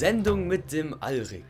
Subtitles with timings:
[0.00, 1.44] Sendung mit dem Alrik.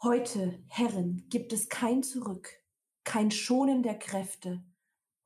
[0.00, 2.62] Heute, Herren, gibt es kein Zurück,
[3.02, 4.64] kein Schonen der Kräfte.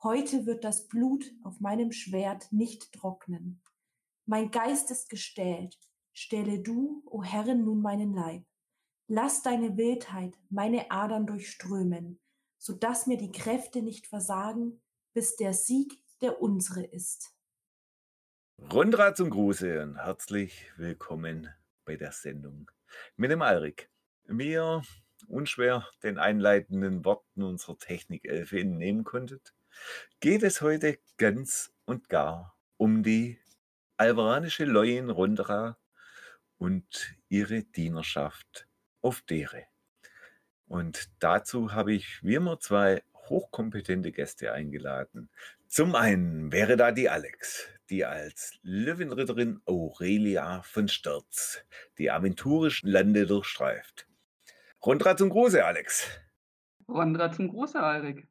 [0.03, 3.61] Heute wird das Blut auf meinem Schwert nicht trocknen.
[4.25, 5.79] Mein Geist ist gestählt.
[6.15, 8.47] Stelle du, o Herren, nun meinen Leib.
[9.09, 12.19] Lass deine Wildheit meine Adern durchströmen,
[12.57, 14.80] so dass mir die Kräfte nicht versagen,
[15.12, 17.33] bis der Sieg der unsere ist.
[18.73, 21.49] Rundra zum Gruße und herzlich willkommen
[21.85, 22.71] bei der Sendung
[23.17, 23.89] mit dem Alrik.
[24.25, 24.83] Wie ihr
[25.29, 29.55] unschwer den einleitenden Worten unserer Technikelfe entnehmen konntet,
[30.19, 33.39] geht es heute ganz und gar um die
[33.97, 35.79] alvaranische Leuen Rundra
[36.59, 38.66] und ihre Dienerschaft
[39.03, 39.66] auf Dere.
[40.66, 45.30] Und dazu habe ich wie immer zwei hochkompetente Gäste eingeladen.
[45.69, 51.63] Zum einen wäre da die Alex, die als Löwenritterin Aurelia von Sturz
[51.99, 54.09] die aventurischen Lande durchstreift.
[54.85, 56.09] Rundra zum Gruße, Alex.
[56.88, 58.27] Rundra zum Gruße, Alrik.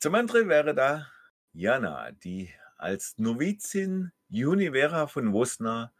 [0.00, 1.06] Zum anderen wäre da
[1.52, 5.92] Jana, die als Novizin Junivera von Wosna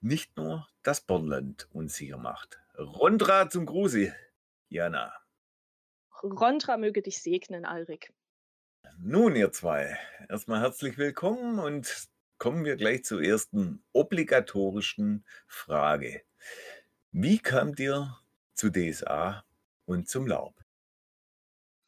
[0.00, 2.60] nicht nur das Bornland unsicher macht.
[2.76, 4.12] Rundra zum Gruße,
[4.68, 5.14] Jana.
[6.24, 8.12] Rondra möge dich segnen, Alrik.
[9.00, 9.96] Nun, ihr zwei,
[10.28, 16.22] erstmal herzlich willkommen und kommen wir gleich zur ersten obligatorischen Frage.
[17.10, 18.16] Wie kamt ihr
[18.54, 19.44] zu DSA
[19.84, 20.54] und zum Laub?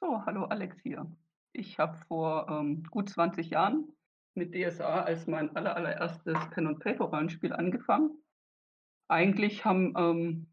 [0.00, 1.10] So, hallo Alex hier.
[1.52, 3.92] Ich habe vor ähm, gut 20 Jahren
[4.34, 8.18] mit DSA als mein aller, allererstes Pen-and-Paper-Rollenspiel angefangen.
[9.08, 10.46] Eigentlich haben ähm,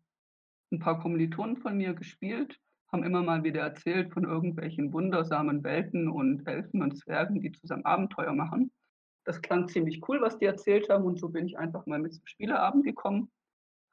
[0.72, 2.60] ein paar Kommilitonen von mir gespielt
[2.94, 7.86] haben immer mal wieder erzählt von irgendwelchen wundersamen Welten und Elfen und Zwergen, die zusammen
[7.86, 8.72] Abenteuer machen.
[9.26, 12.14] Das klang ziemlich cool, was die erzählt haben und so bin ich einfach mal mit
[12.14, 13.32] zum Spieleabend gekommen,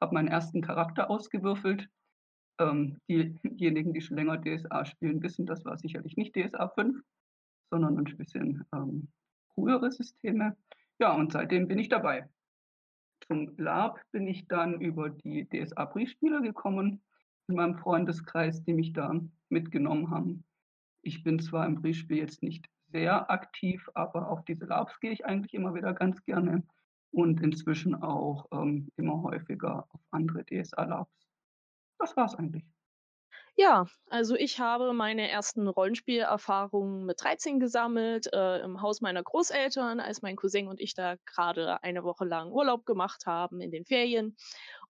[0.00, 1.88] habe meinen ersten Charakter ausgewürfelt.
[2.58, 7.02] Ähm, diejenigen, die schon länger DSA spielen, wissen, das war sicherlich nicht DSA 5,
[7.70, 9.08] sondern ein bisschen ähm,
[9.54, 10.56] frühere Systeme.
[10.98, 12.28] Ja, und seitdem bin ich dabei.
[13.26, 17.00] Zum Lab bin ich dann über die DSA-Briefspiele gekommen
[17.50, 19.12] in meinem Freundeskreis, die mich da
[19.48, 20.44] mitgenommen haben.
[21.02, 25.24] Ich bin zwar im Briefspiel jetzt nicht sehr aktiv, aber auf diese Labs gehe ich
[25.24, 26.62] eigentlich immer wieder ganz gerne
[27.12, 31.28] und inzwischen auch ähm, immer häufiger auf andere DSA-Labs.
[31.98, 32.64] Das war's eigentlich.
[33.60, 40.00] Ja, also ich habe meine ersten Rollenspielerfahrungen mit 13 gesammelt, äh, im Haus meiner Großeltern,
[40.00, 43.84] als mein Cousin und ich da gerade eine Woche lang Urlaub gemacht haben in den
[43.84, 44.34] Ferien.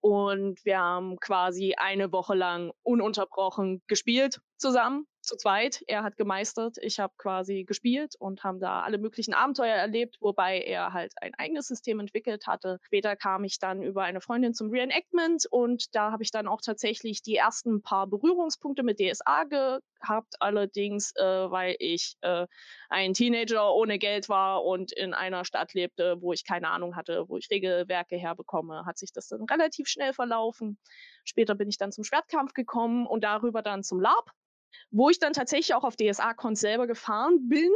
[0.00, 5.82] Und wir haben quasi eine Woche lang ununterbrochen gespielt zusammen zu zweit.
[5.86, 10.58] Er hat gemeistert, ich habe quasi gespielt und haben da alle möglichen Abenteuer erlebt, wobei
[10.58, 12.78] er halt ein eigenes System entwickelt hatte.
[12.82, 16.60] Später kam ich dann über eine Freundin zum Reenactment und da habe ich dann auch
[16.60, 22.48] tatsächlich die ersten paar Berührungspunkte mit DSA gehabt, allerdings äh, weil ich äh,
[22.88, 27.28] ein Teenager ohne Geld war und in einer Stadt lebte, wo ich keine Ahnung hatte,
[27.28, 30.76] wo ich Regelwerke herbekomme, hat sich das dann relativ schnell verlaufen.
[31.24, 34.32] Später bin ich dann zum Schwertkampf gekommen und darüber dann zum LARP
[34.91, 37.70] wo ich dann tatsächlich auch auf DSA-Cons selber gefahren bin,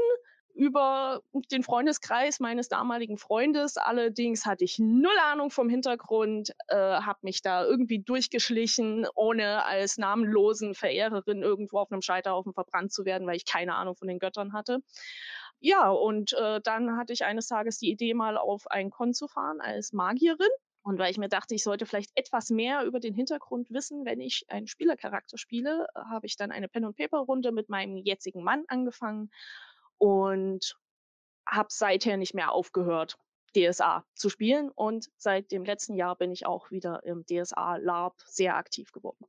[0.55, 3.77] über den Freundeskreis meines damaligen Freundes.
[3.77, 9.99] Allerdings hatte ich null Ahnung vom Hintergrund, äh, habe mich da irgendwie durchgeschlichen, ohne als
[9.99, 14.21] namenlosen Verehrerin irgendwo auf einem Scheiterhaufen verbrannt zu werden, weil ich keine Ahnung von den
[14.21, 14.79] Göttern hatte.
[15.59, 19.27] Ja, und äh, dann hatte ich eines Tages die Idee, mal auf ein Con zu
[19.27, 20.51] fahren als Magierin.
[20.85, 24.21] Und weil ich mir dachte, ich sollte vielleicht etwas mehr über den Hintergrund wissen, wenn
[24.21, 29.31] ich einen Spielercharakter spiele, habe ich dann eine Pen-and-Paper-Runde mit meinem jetzigen Mann angefangen
[29.97, 30.77] und
[31.49, 33.17] habe seither nicht mehr aufgehört,
[33.57, 34.69] DSA zu spielen.
[34.69, 39.25] Und seit dem letzten Jahr bin ich auch wieder im DSA LARP sehr aktiv geworden.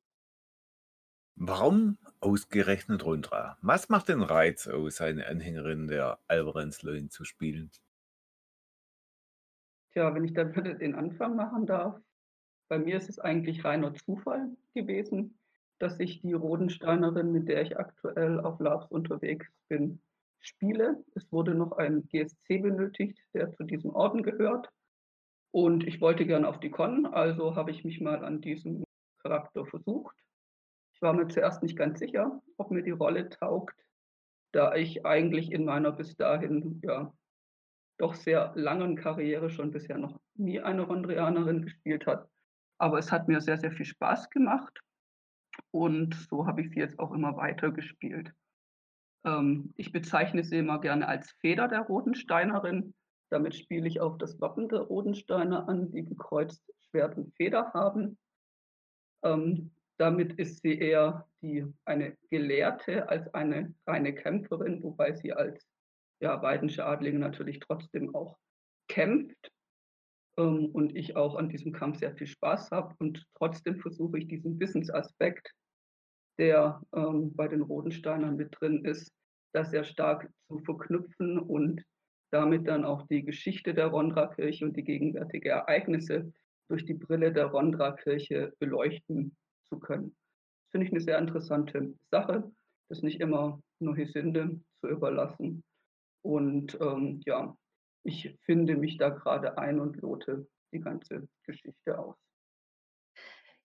[1.38, 3.57] Warum ausgerechnet Rundra?
[3.62, 7.72] Was macht den Reiz aus, eine Anhängerin der Alvarez Loin zu spielen?
[9.95, 11.97] Tja, wenn ich da bitte den Anfang machen darf.
[12.68, 15.39] Bei mir ist es eigentlich reiner Zufall gewesen,
[15.80, 20.01] dass ich die Rodensteinerin, mit der ich aktuell auf Labs unterwegs bin,
[20.39, 21.03] spiele.
[21.15, 24.69] Es wurde noch ein GSC benötigt, der zu diesem Orden gehört.
[25.51, 28.83] Und ich wollte gern auf die Con, also habe ich mich mal an diesem
[29.19, 30.15] Charakter versucht.
[30.94, 33.77] Ich war mir zuerst nicht ganz sicher, ob mir die Rolle taugt,
[34.51, 37.13] da ich eigentlich in meiner bis dahin ja,
[37.97, 42.30] doch sehr langen Karriere schon bisher noch nie eine Rondrianerin gespielt hat.
[42.77, 44.80] Aber es hat mir sehr, sehr viel Spaß gemacht
[45.71, 48.31] und so habe ich sie jetzt auch immer weiter gespielt.
[49.25, 52.94] Ähm, ich bezeichne sie immer gerne als Feder der Rodensteinerin.
[53.30, 58.18] Damit spiele ich auf das Wappen der Rodensteiner an, die gekreuzt Schwert und Feder haben.
[59.24, 65.65] Ähm, damit ist sie eher die, eine Gelehrte als eine reine Kämpferin, wobei sie als
[66.20, 68.38] ja, weidensche Adlige natürlich trotzdem auch
[68.88, 69.52] kämpft
[70.38, 74.28] ähm, und ich auch an diesem Kampf sehr viel Spaß habe und trotzdem versuche ich
[74.28, 75.52] diesen Wissensaspekt,
[76.38, 79.12] der ähm, bei den Rodensteinern mit drin ist,
[79.54, 81.82] das sehr stark zu verknüpfen und
[82.32, 86.34] damit dann auch die Geschichte der Rondra-Kirche und die gegenwärtigen Ereignisse
[86.68, 89.36] durch die Brille der Rondra-Kirche beleuchten
[89.70, 90.16] zu können.
[90.64, 92.52] Das finde ich eine sehr interessante Sache,
[92.90, 95.64] das nicht immer nur Hesinde zu überlassen.
[96.25, 97.56] Und ähm, ja,
[98.04, 102.16] ich finde mich da gerade ein und lote die ganze Geschichte aus.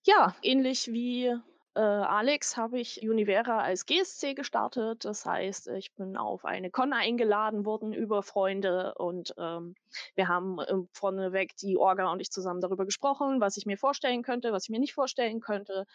[0.04, 1.34] Ja, ähnlich wie
[1.74, 5.06] äh, Alex habe ich Univera als GSC gestartet.
[5.06, 9.74] Das heißt, ich bin auf eine Con eingeladen worden über Freunde und ähm,
[10.14, 14.22] wir haben äh, vorneweg die Orga und ich zusammen darüber gesprochen, was ich mir vorstellen
[14.22, 15.86] könnte, was ich mir nicht vorstellen könnte.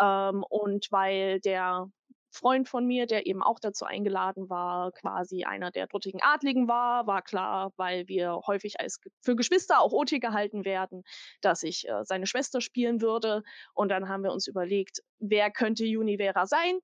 [0.00, 1.90] Ähm, und weil der
[2.36, 7.06] Freund von mir, der eben auch dazu eingeladen war, quasi einer der dortigen Adligen war,
[7.06, 11.02] war klar, weil wir häufig als für Geschwister auch OT gehalten werden,
[11.40, 13.42] dass ich äh, seine Schwester spielen würde.
[13.74, 16.78] Und dann haben wir uns überlegt, wer könnte Univera sein?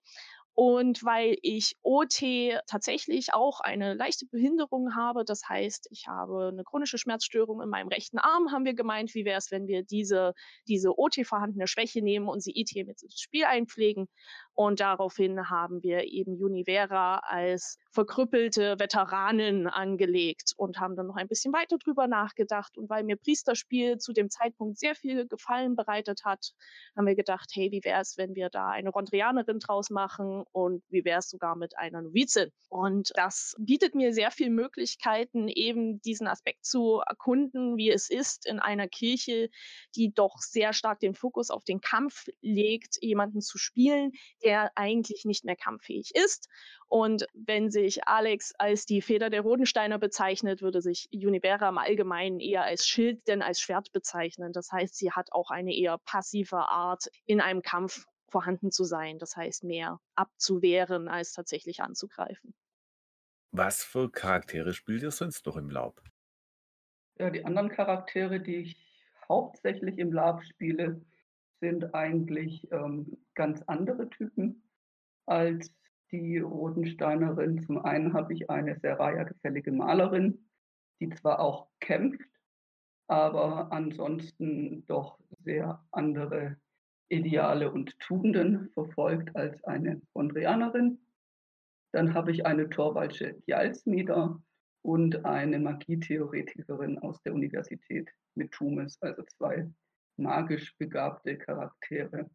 [0.55, 2.23] Und weil ich OT
[2.67, 7.89] tatsächlich auch eine leichte Behinderung habe, das heißt, ich habe eine chronische Schmerzstörung in meinem
[7.89, 10.35] rechten Arm, haben wir gemeint, wie wäre es, wenn wir diese,
[10.69, 14.09] diese OT vorhandene Schwäche nehmen und sie IT mit ins Spiel einpflegen.
[14.55, 21.29] Und daraufhin haben wir eben Univera als verkrüppelte Veteranin angelegt und haben dann noch ein
[21.29, 22.77] bisschen weiter drüber nachgedacht.
[22.77, 26.53] Und weil mir Priesterspiel zu dem Zeitpunkt sehr viel Gefallen bereitet hat,
[26.97, 30.83] haben wir gedacht, hey, wie wäre es, wenn wir da eine Rondrianerin draus machen und
[30.91, 32.51] wie wäre es sogar mit einer Novizin?
[32.69, 38.47] Und das bietet mir sehr viele Möglichkeiten, eben diesen Aspekt zu erkunden, wie es ist
[38.47, 39.51] in einer Kirche,
[39.95, 44.13] die doch sehr stark den Fokus auf den Kampf legt, jemanden zu spielen,
[44.45, 46.49] der eigentlich nicht mehr kampffähig ist.
[46.89, 52.41] Und wenn sich Alex als die Feder der Rodensteiner bezeichnet, würde sich Univera im Allgemeinen
[52.41, 54.53] eher als Schild denn als Schwert bezeichnen.
[54.53, 59.19] Das heißt, sie hat auch eine eher passive Art, in einem Kampf vorhanden zu sein.
[59.19, 62.55] Das heißt, mehr abzuwehren, als tatsächlich anzugreifen.
[63.53, 66.03] Was für Charaktere spielt ihr sonst noch im Laub?
[67.19, 68.77] Ja, die anderen Charaktere, die ich
[69.29, 71.03] hauptsächlich im Lab spiele,
[71.63, 74.69] sind eigentlich ähm, ganz andere Typen
[75.27, 75.73] als
[76.11, 77.63] die Rotensteinerin.
[77.63, 80.45] Zum einen habe ich eine Seraya-gefällige Malerin,
[81.01, 82.29] die zwar auch kämpft,
[83.07, 86.57] aber ansonsten doch sehr andere
[87.09, 90.99] Ideale und Tugenden verfolgt als eine Bondrianerin.
[91.93, 94.43] Dann habe ich eine Torwaldsche Jalsmieder
[94.83, 99.71] und eine Magietheoretikerin aus der Universität mit Tumes, also zwei
[100.17, 102.31] magisch begabte Charaktere,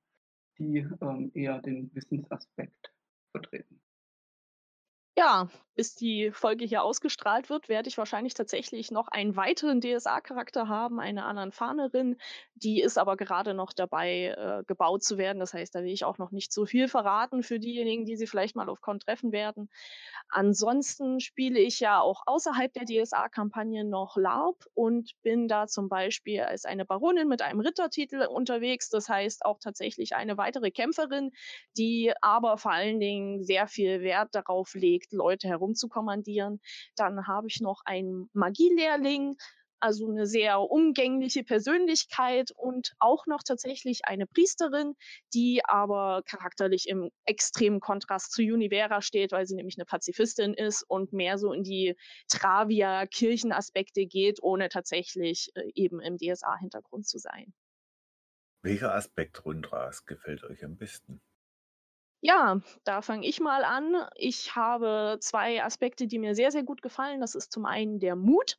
[0.58, 2.94] die ähm, eher den Wissensaspekt
[3.32, 3.82] vertreten.
[5.20, 10.68] Ja, bis die Folge hier ausgestrahlt wird, werde ich wahrscheinlich tatsächlich noch einen weiteren DSA-Charakter
[10.68, 12.18] haben, eine anderen Fahnerin.
[12.54, 15.40] Die ist aber gerade noch dabei, äh, gebaut zu werden.
[15.40, 18.28] Das heißt, da will ich auch noch nicht so viel verraten für diejenigen, die sie
[18.28, 19.70] vielleicht mal auf Con treffen werden.
[20.30, 26.42] Ansonsten spiele ich ja auch außerhalb der DSA-Kampagne noch LARP und bin da zum Beispiel
[26.42, 28.90] als eine Baronin mit einem Rittertitel unterwegs.
[28.90, 31.32] Das heißt auch tatsächlich eine weitere Kämpferin,
[31.78, 36.62] die aber vor allen Dingen sehr viel Wert darauf legt, Leute herumzukommandieren.
[36.96, 39.38] Dann habe ich noch einen Magielehrling,
[39.80, 44.96] also eine sehr umgängliche Persönlichkeit und auch noch tatsächlich eine Priesterin,
[45.34, 50.84] die aber charakterlich im extremen Kontrast zu Univera steht, weil sie nämlich eine Pazifistin ist
[50.84, 51.96] und mehr so in die
[52.30, 57.54] Travia-Kirchenaspekte geht, ohne tatsächlich äh, eben im DSA-Hintergrund zu sein.
[58.64, 61.22] Welcher Aspekt Rundras gefällt euch am besten?
[62.28, 63.96] Ja, da fange ich mal an.
[64.16, 67.22] Ich habe zwei Aspekte, die mir sehr, sehr gut gefallen.
[67.22, 68.58] Das ist zum einen der Mut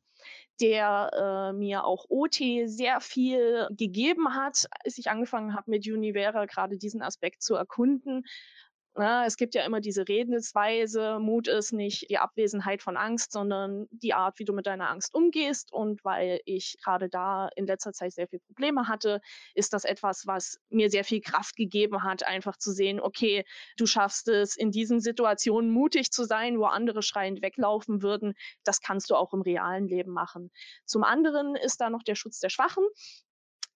[0.61, 6.47] der äh, mir auch OT sehr viel gegeben hat, als ich angefangen habe mit Univera
[6.47, 8.25] gerade diesen Aspekt zu erkunden.
[8.95, 13.87] Na, es gibt ja immer diese Redensweise, Mut ist nicht die Abwesenheit von Angst, sondern
[13.93, 15.73] die Art, wie du mit deiner Angst umgehst.
[15.73, 19.21] Und weil ich gerade da in letzter Zeit sehr viele Probleme hatte,
[19.55, 23.45] ist das etwas, was mir sehr viel Kraft gegeben hat, einfach zu sehen, okay,
[23.77, 28.35] du schaffst es in diesen Situationen mutig zu sein, wo andere schreiend weglaufen würden.
[28.65, 30.51] Das kannst du auch im realen Leben machen.
[30.85, 32.85] Zum anderen ist da noch der Schutz der Schwachen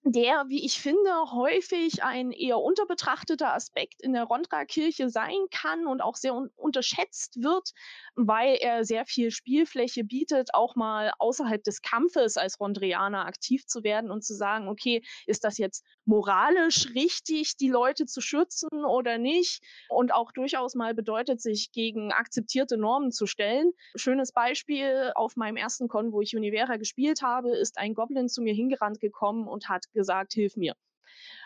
[0.04, 6.00] der, wie ich finde, häufig ein eher unterbetrachteter Aspekt in der Rondra-Kirche sein kann und
[6.00, 7.70] auch sehr un unterschätzt wird,
[8.16, 13.84] weil er sehr viel Spielfläche bietet, auch mal außerhalb des Kampfes als Rondrianer aktiv zu
[13.84, 19.18] werden und zu sagen, okay, ist das jetzt moralisch richtig, die Leute zu schützen oder
[19.18, 19.62] nicht?
[19.88, 23.72] Und auch durchaus mal bedeutet, sich gegen akzeptierte Normen zu stellen.
[23.94, 28.42] Schönes Beispiel auf meinem ersten Con, wo ich Univera gespielt habe, ist ein Goblin zu
[28.42, 30.74] mir hingerannt gekommen und hat gesagt, hilf mir.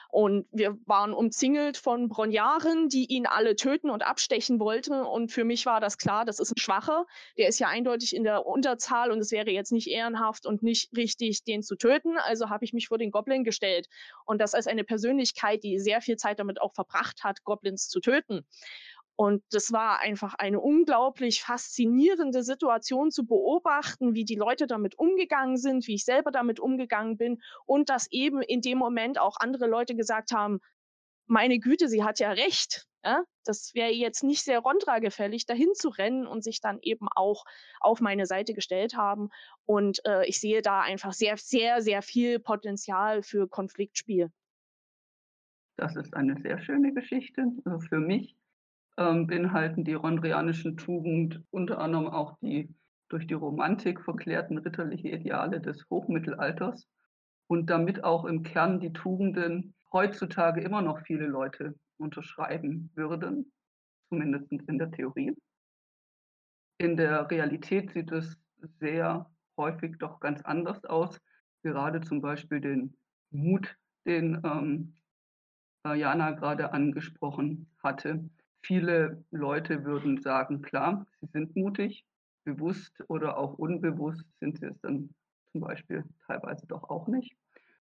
[0.08, 4.94] Und wir waren umzingelt von Bronjaren, die ihn alle töten und abstechen wollten.
[4.94, 7.06] Und für mich war das klar, das ist ein Schwacher.
[7.36, 10.96] Der ist ja eindeutig in der Unterzahl und es wäre jetzt nicht ehrenhaft und nicht
[10.96, 12.16] richtig, den zu töten.
[12.18, 13.88] Also habe ich mich vor den Goblin gestellt.
[14.24, 18.00] Und das als eine Persönlichkeit, die sehr viel Zeit damit auch verbracht hat, Goblins zu
[18.00, 18.46] töten.
[19.16, 25.56] Und das war einfach eine unglaublich faszinierende Situation zu beobachten, wie die Leute damit umgegangen
[25.56, 29.66] sind, wie ich selber damit umgegangen bin und dass eben in dem Moment auch andere
[29.66, 30.60] Leute gesagt haben,
[31.26, 32.86] meine Güte, sie hat ja recht.
[33.02, 33.24] Ja?
[33.44, 37.44] Das wäre jetzt nicht sehr Rondra gefällig, dahin zu rennen und sich dann eben auch
[37.80, 39.30] auf meine Seite gestellt haben.
[39.64, 44.30] Und äh, ich sehe da einfach sehr, sehr, sehr viel Potenzial für Konfliktspiel.
[45.76, 47.46] Das ist eine sehr schöne Geschichte.
[47.64, 48.36] Also für mich
[48.96, 52.74] ähm, beinhalten die rondrianischen Tugend unter anderem auch die
[53.08, 56.88] durch die Romantik verklärten ritterliche Ideale des Hochmittelalters
[57.46, 63.52] und damit auch im Kern die Tugenden heutzutage immer noch viele Leute unterschreiben würden,
[64.08, 65.36] zumindest in der Theorie.
[66.78, 68.36] In der Realität sieht es
[68.80, 71.18] sehr häufig doch ganz anders aus.
[71.62, 72.96] Gerade zum Beispiel den
[73.30, 74.94] Mut, den ähm,
[75.84, 78.28] Jana gerade angesprochen hatte,
[78.66, 82.04] Viele Leute würden sagen, klar, sie sind mutig,
[82.42, 85.14] bewusst oder auch unbewusst sind sie es dann
[85.52, 87.36] zum Beispiel teilweise doch auch nicht.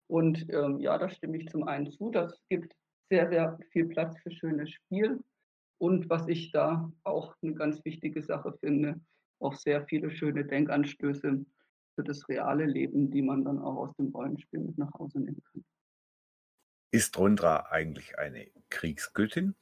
[0.06, 2.12] Und ähm, ja, da stimme ich zum einen zu.
[2.12, 2.76] Das gibt
[3.10, 5.20] sehr, sehr viel Platz für schönes Spiel.
[5.80, 9.02] Und was ich da auch eine ganz wichtige Sache finde,
[9.40, 11.44] auch sehr viele schöne Denkanstöße
[11.96, 15.42] für das reale Leben, die man dann auch aus dem Rollenspiel mit nach Hause nehmen
[15.52, 15.66] kann.
[16.92, 19.56] Ist Rondra eigentlich eine Kriegsgöttin?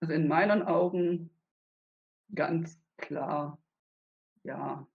[0.00, 1.30] Also in meinen Augen
[2.34, 3.58] ganz klar,
[4.42, 4.86] ja,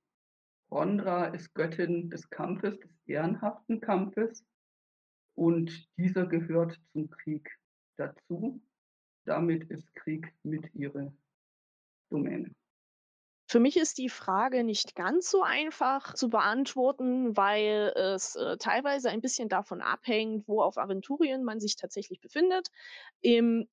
[0.72, 4.46] Rondra ist Göttin des Kampfes, des ehrenhaften Kampfes
[5.36, 7.50] und dieser gehört zum Krieg
[7.98, 8.62] dazu.
[9.26, 11.14] Damit ist Krieg mit ihrer
[12.10, 12.56] Domäne.
[13.48, 19.10] Für mich ist die Frage nicht ganz so einfach zu beantworten, weil es äh, teilweise
[19.10, 22.70] ein bisschen davon abhängt, wo auf Aventurien man sich tatsächlich befindet.
[23.20, 23.68] Im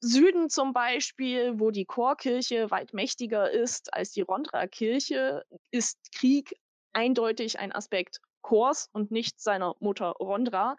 [0.00, 6.54] Süden zum Beispiel, wo die Chorkirche weit mächtiger ist als die Rondra-Kirche, ist Krieg
[6.92, 10.76] eindeutig ein Aspekt Chors und nicht seiner Mutter Rondra.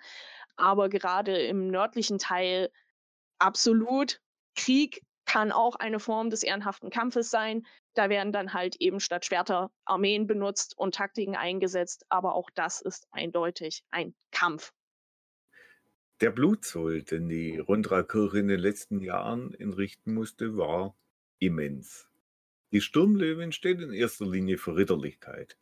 [0.56, 2.72] Aber gerade im nördlichen Teil
[3.40, 4.20] absolut.
[4.56, 7.66] Krieg kann auch eine Form des ehrenhaften Kampfes sein.
[7.94, 12.06] Da werden dann halt eben statt Schwerter Armeen benutzt und Taktiken eingesetzt.
[12.10, 14.74] Aber auch das ist eindeutig ein Kampf.
[16.22, 20.96] Der Blutzoll, den die Rondra-Kirche in den letzten Jahren entrichten musste, war
[21.40, 22.08] immens.
[22.72, 25.58] Die Sturmlöwin steht in erster Linie für Ritterlichkeit.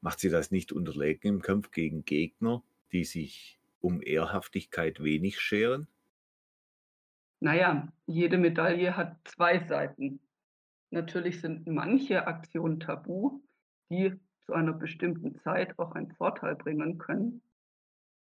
[0.00, 5.88] Macht sie das nicht unterlegen im Kampf gegen Gegner, die sich um Ehrhaftigkeit wenig scheren?
[7.40, 10.20] Naja, jede Medaille hat zwei Seiten.
[10.90, 13.42] Natürlich sind manche Aktionen tabu,
[13.90, 14.14] die
[14.46, 17.42] zu einer bestimmten Zeit auch einen Vorteil bringen können.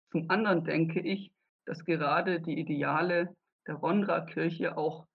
[0.09, 1.31] Zum anderen denke ich,
[1.65, 3.35] dass gerade die Ideale
[3.67, 5.07] der Rondra-Kirche auch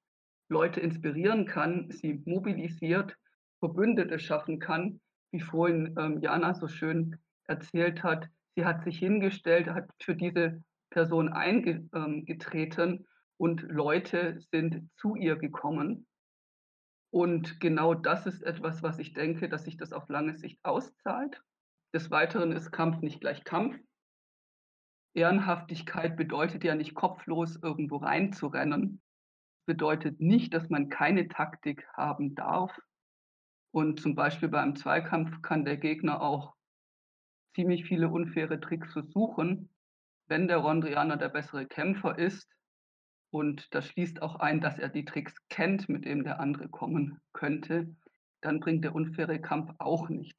[0.49, 3.16] Leute inspirieren kann, sie mobilisiert,
[3.61, 5.00] Verbündete schaffen kann,
[5.33, 8.28] wie vorhin ähm, Jana so schön erzählt hat.
[8.57, 15.37] Sie hat sich hingestellt, hat für diese Person eingetreten ähm, und Leute sind zu ihr
[15.37, 16.07] gekommen.
[17.12, 21.42] Und genau das ist etwas, was ich denke, dass sich das auf lange Sicht auszahlt.
[21.92, 23.76] Des Weiteren ist Kampf nicht gleich Kampf.
[25.14, 29.00] Ehrenhaftigkeit bedeutet ja nicht kopflos irgendwo reinzurennen.
[29.67, 32.76] Bedeutet nicht, dass man keine Taktik haben darf.
[33.73, 36.55] Und zum Beispiel beim Zweikampf kann der Gegner auch
[37.55, 39.69] ziemlich viele unfaire Tricks versuchen,
[40.26, 42.49] wenn der Rondrianer der bessere Kämpfer ist.
[43.31, 47.21] Und das schließt auch ein, dass er die Tricks kennt, mit dem der andere kommen
[47.33, 47.95] könnte.
[48.40, 50.38] Dann bringt der unfaire Kampf auch nichts.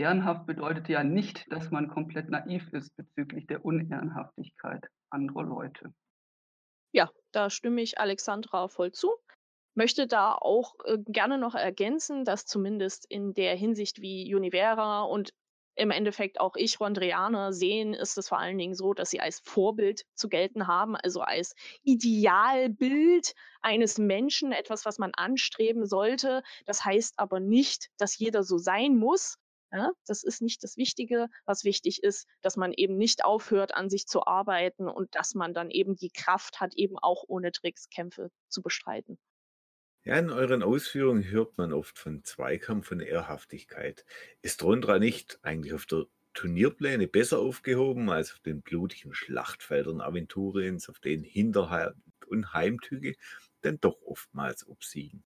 [0.00, 5.92] Ehrenhaft bedeutet ja nicht, dass man komplett naiv ist bezüglich der Unehrenhaftigkeit anderer Leute.
[6.92, 9.12] Ja, da stimme ich Alexandra voll zu.
[9.74, 15.32] Möchte da auch äh, gerne noch ergänzen, dass zumindest in der Hinsicht wie Univera und
[15.76, 19.40] im Endeffekt auch ich Rondrianer sehen, ist es vor allen Dingen so, dass sie als
[19.40, 26.42] Vorbild zu gelten haben, also als Idealbild eines Menschen, etwas, was man anstreben sollte.
[26.66, 29.38] Das heißt aber nicht, dass jeder so sein muss.
[29.72, 31.26] Ja, das ist nicht das Wichtige.
[31.44, 35.54] Was wichtig ist, dass man eben nicht aufhört, an sich zu arbeiten und dass man
[35.54, 39.18] dann eben die Kraft hat, eben auch ohne Tricks Kämpfe zu bestreiten.
[40.04, 44.04] Ja, in euren Ausführungen hört man oft von Zweikampf und Ehrhaftigkeit.
[44.42, 50.88] Ist Rondra nicht eigentlich auf der Turnierpläne besser aufgehoben als auf den blutigen Schlachtfeldern Aventuriens,
[50.90, 51.96] auf denen Hinterhalt
[52.26, 53.16] und Heimtüge
[53.64, 55.24] denn doch oftmals obsiegen?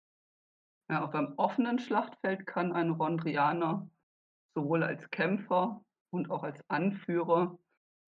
[0.88, 3.90] Ja, auch beim offenen Schlachtfeld kann ein Rondrianer
[4.54, 7.58] sowohl als Kämpfer und auch als Anführer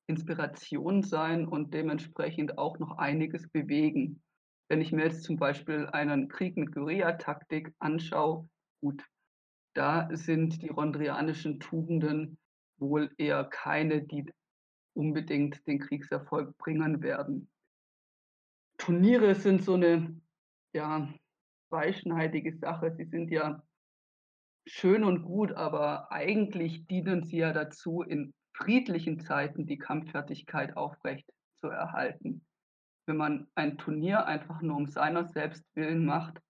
[0.09, 4.23] Inspiration sein und dementsprechend auch noch einiges bewegen.
[4.69, 8.49] Wenn ich mir jetzt zum Beispiel einen Krieg mit Guerilla-Taktik anschaue,
[8.81, 9.05] gut,
[9.75, 12.39] da sind die rondrianischen Tugenden
[12.79, 14.27] wohl eher keine, die
[14.95, 17.49] unbedingt den Kriegserfolg bringen werden.
[18.79, 20.21] Turniere sind so eine
[20.73, 21.13] ja,
[21.69, 22.95] zweischneidige Sache.
[22.97, 23.63] Sie sind ja
[24.67, 31.31] schön und gut, aber eigentlich dienen sie ja dazu, in friedlichen Zeiten die Kampffertigkeit aufrecht
[31.61, 32.47] zu erhalten
[33.07, 36.41] wenn man ein Turnier einfach nur um seiner selbst willen macht,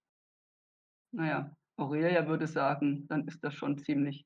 [1.12, 4.24] naja, Aurelia würde sagen, dann ist das schon ziemlich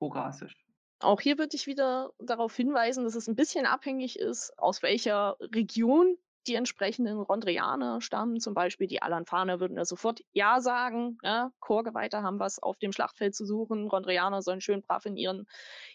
[0.00, 0.54] horasisch.
[1.00, 5.36] Auch hier würde ich wieder darauf hinweisen, dass es ein bisschen abhängig ist, aus welcher
[5.40, 8.40] Region die entsprechenden Rondrianer stammen.
[8.40, 11.18] Zum Beispiel die Alanfaner würden da sofort Ja sagen.
[11.22, 13.88] Ja, Chorgeweihte haben was auf dem Schlachtfeld zu suchen.
[13.88, 15.46] Rondrianer sollen schön brav in ihren,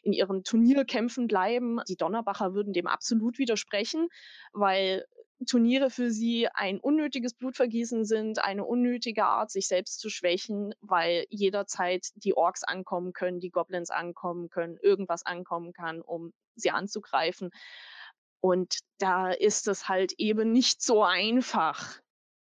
[0.04, 1.80] in ihren Turnierkämpfen bleiben.
[1.88, 4.10] Die Donnerbacher würden dem absolut widersprechen,
[4.52, 5.06] weil
[5.46, 11.26] Turniere für sie ein unnötiges Blutvergießen sind, eine unnötige Art, sich selbst zu schwächen, weil
[11.30, 17.50] jederzeit die Orks ankommen können, die Goblins ankommen können, irgendwas ankommen kann, um sie anzugreifen.
[18.44, 22.02] Und da ist es halt eben nicht so einfach.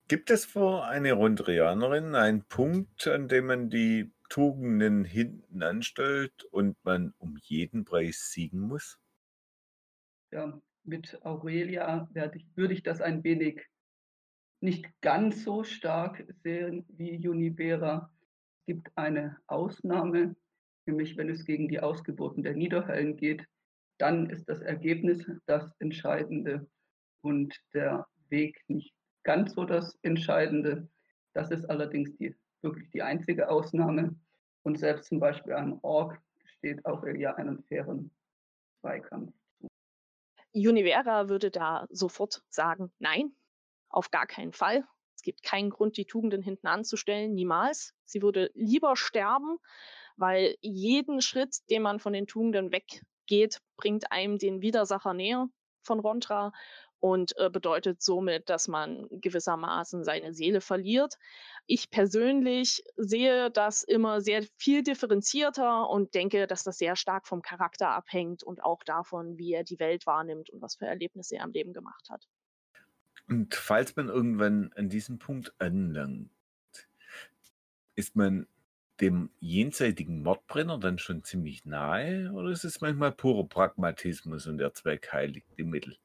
[0.08, 6.78] Gibt es für eine Rondrianerin einen Punkt, an dem man die Tugenden hinten anstellt und
[6.86, 8.98] man um jeden Preis siegen muss?
[10.32, 13.62] Ja, mit Aurelia ich, würde ich das ein wenig
[14.62, 18.10] nicht ganz so stark sehen wie Junibera.
[18.62, 20.38] Es gibt eine Ausnahme,
[20.86, 23.46] nämlich wenn es gegen die Ausgeburten der Niederhellen geht,
[23.98, 26.68] dann ist das Ergebnis das Entscheidende
[27.22, 30.88] und der Weg nicht ganz so das Entscheidende.
[31.34, 34.16] Das ist allerdings die, wirklich die einzige Ausnahme.
[34.64, 36.20] Und selbst zum Beispiel einem Org
[36.58, 38.12] steht Aurelia einen fairen
[38.82, 39.34] Zweikampf.
[40.54, 43.34] Univera würde da sofort sagen, nein,
[43.90, 44.86] auf gar keinen Fall.
[45.16, 47.94] Es gibt keinen Grund, die Tugenden hinten anzustellen, niemals.
[48.06, 49.58] Sie würde lieber sterben,
[50.16, 52.72] weil jeden Schritt, den man von den Tugenden
[53.34, 55.48] weggeht, bringt einem den Widersacher näher
[55.84, 56.54] von Rontra
[57.00, 61.18] und äh, bedeutet somit, dass man gewissermaßen seine Seele verliert.
[61.66, 67.42] Ich persönlich sehe das immer sehr viel differenzierter und denke, dass das sehr stark vom
[67.42, 71.44] Charakter abhängt und auch davon, wie er die Welt wahrnimmt und was für Erlebnisse er
[71.44, 72.26] im Leben gemacht hat.
[73.28, 76.30] Und falls man irgendwann an diesem Punkt anlangt,
[77.96, 78.48] ist man
[79.02, 84.74] dem jenseitigen Mordbrenner dann schon ziemlich nahe oder ist es manchmal purer Pragmatismus und der
[84.74, 85.98] Zweck heiligt die Mittel?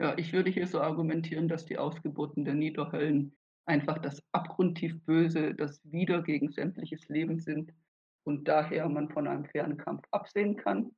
[0.00, 5.54] Ja, ich würde hier so argumentieren, dass die Ausgeburten der Niederhöllen einfach das abgrundtief Böse,
[5.54, 7.72] das wieder gegen sämtliches Leben sind
[8.24, 10.90] und daher man von einem fairen Kampf absehen kann.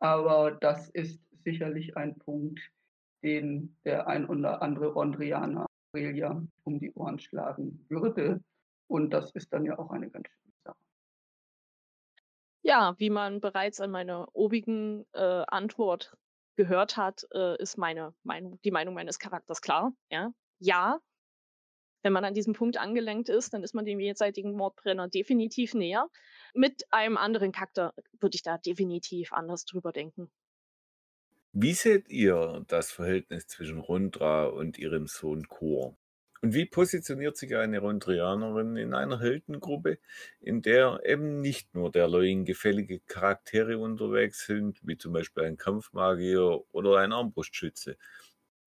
[0.00, 2.60] Aber das ist sicherlich ein Punkt,
[3.22, 8.40] den der ein oder andere Rondrianer Aurelia um die Ohren schlagen würde.
[8.88, 10.78] Und das ist dann ja auch eine ganz schöne Sache.
[12.62, 16.16] Ja, wie man bereits an meiner obigen äh, Antwort
[16.56, 19.92] gehört hat, äh, ist meine Meinung, die Meinung meines Charakters klar.
[20.10, 21.00] Ja, ja.
[22.02, 26.08] Wenn man an diesem Punkt angelenkt ist, dann ist man dem jenseitigen Mordbrenner definitiv näher.
[26.54, 30.30] Mit einem anderen Charakter würde ich da definitiv anders drüber denken.
[31.52, 35.96] Wie seht ihr das Verhältnis zwischen Rundra und ihrem Sohn Chor?
[36.40, 39.98] Und wie positioniert sich eine Rondrianerin in einer Heldengruppe,
[40.40, 46.62] in der eben nicht nur derlei gefällige Charaktere unterwegs sind, wie zum Beispiel ein Kampfmagier
[46.72, 47.96] oder ein Armbrustschütze?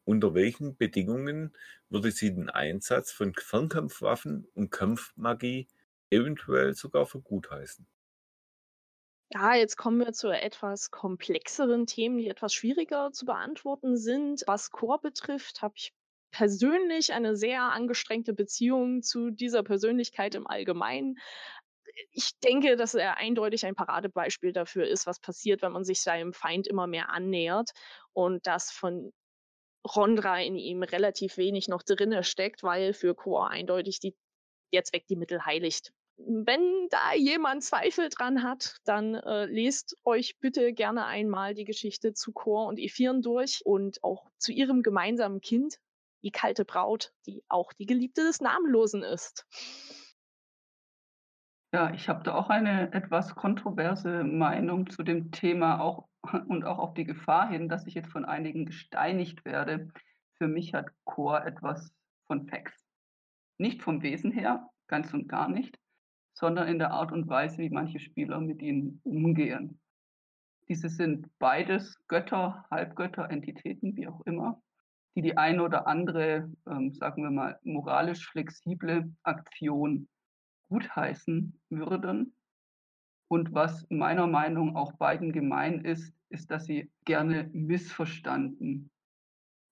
[0.05, 1.55] Unter welchen Bedingungen
[1.89, 5.67] würde sie den Einsatz von Fernkampfwaffen und Kampfmagie
[6.11, 7.87] eventuell sogar für gut heißen?
[9.33, 14.43] Ja, jetzt kommen wir zu etwas komplexeren Themen, die etwas schwieriger zu beantworten sind.
[14.47, 15.93] Was Chor betrifft, habe ich
[16.31, 21.17] persönlich eine sehr angestrengte Beziehung zu dieser Persönlichkeit im Allgemeinen.
[22.11, 26.33] ich denke, dass er eindeutig ein Paradebeispiel dafür ist, was passiert, wenn man sich seinem
[26.33, 27.71] Feind immer mehr annähert
[28.13, 29.11] und dass von
[29.95, 34.15] Rondra in ihm relativ wenig noch drinne steckt, weil für Chor eindeutig die
[34.71, 35.91] jetzt weg die Mittel heiligt.
[36.17, 42.13] Wenn da jemand Zweifel dran hat, dann äh, lest euch bitte gerne einmal die Geschichte
[42.13, 45.79] zu Chor und Ephiren durch und auch zu ihrem gemeinsamen Kind,
[46.23, 49.45] die kalte Braut, die auch die Geliebte des Namenlosen ist.
[51.73, 56.09] Ja, ich habe da auch eine etwas kontroverse Meinung zu dem Thema auch
[56.47, 59.89] und auch auf die Gefahr hin, dass ich jetzt von einigen gesteinigt werde.
[60.37, 61.93] Für mich hat Chor etwas
[62.27, 62.73] von Fax.
[63.57, 65.77] Nicht vom Wesen her, ganz und gar nicht,
[66.33, 69.79] sondern in der Art und Weise, wie manche Spieler mit ihnen umgehen.
[70.67, 74.61] Diese sind beides Götter, Halbgötter, Entitäten, wie auch immer,
[75.15, 80.07] die die eine oder andere, ähm, sagen wir mal, moralisch flexible Aktion
[80.69, 82.35] gutheißen würden.
[83.29, 88.89] Und was meiner Meinung auch beiden gemein ist, ist, dass sie gerne missverstanden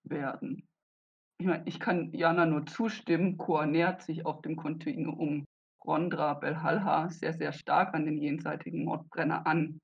[0.04, 0.67] werden.
[1.39, 5.45] Ich, meine, ich kann Jana nur zustimmen, Chor nähert sich auf dem Kontinuum
[5.86, 9.80] Rondra Belhalha sehr, sehr stark an den jenseitigen Mordbrenner an.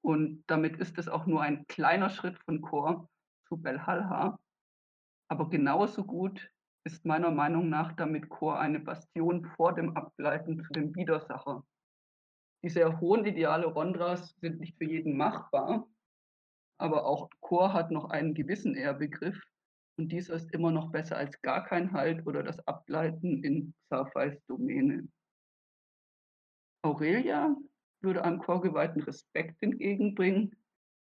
[0.00, 3.08] Und damit ist es auch nur ein kleiner Schritt von Chor
[3.48, 4.38] zu Belhalha.
[5.28, 6.50] Aber genauso gut
[6.84, 11.64] ist meiner Meinung nach damit Chor eine Bastion vor dem Abgleiten zu dem Widersacher.
[12.62, 15.86] Die sehr hohen Ideale Rondras sind nicht für jeden machbar,
[16.78, 19.40] aber auch Chor hat noch einen gewissen Ehrbegriff
[19.98, 24.40] und dieser ist immer noch besser als gar kein Halt oder das Abgleiten in Xarfeis
[24.46, 25.08] Domäne.
[26.82, 27.56] Aurelia
[28.00, 30.56] würde einem Chorgeweihten Respekt entgegenbringen,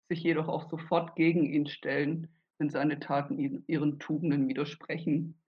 [0.09, 5.39] sich jedoch auch sofort gegen ihn stellen, wenn seine Taten ihren Tugenden widersprechen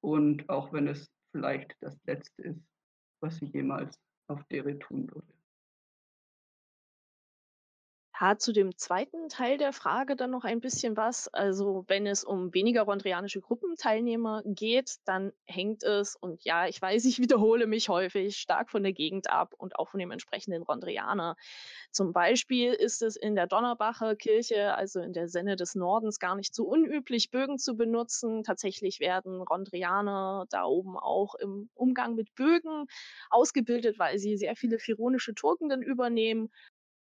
[0.00, 2.62] und auch wenn es vielleicht das Letzte ist,
[3.20, 5.32] was sie jemals auf Dere tun würde.
[8.22, 11.26] Ja, zu dem zweiten Teil der Frage dann noch ein bisschen was.
[11.26, 17.04] Also wenn es um weniger rondrianische Gruppenteilnehmer geht, dann hängt es, und ja, ich weiß,
[17.04, 21.34] ich wiederhole mich häufig, stark von der Gegend ab und auch von dem entsprechenden Rondrianer.
[21.90, 26.36] Zum Beispiel ist es in der Donnerbacher Kirche, also in der Senne des Nordens, gar
[26.36, 28.44] nicht so unüblich, Bögen zu benutzen.
[28.44, 32.86] Tatsächlich werden Rondrianer da oben auch im Umgang mit Bögen
[33.30, 36.50] ausgebildet, weil sie sehr viele chironische Tugenden übernehmen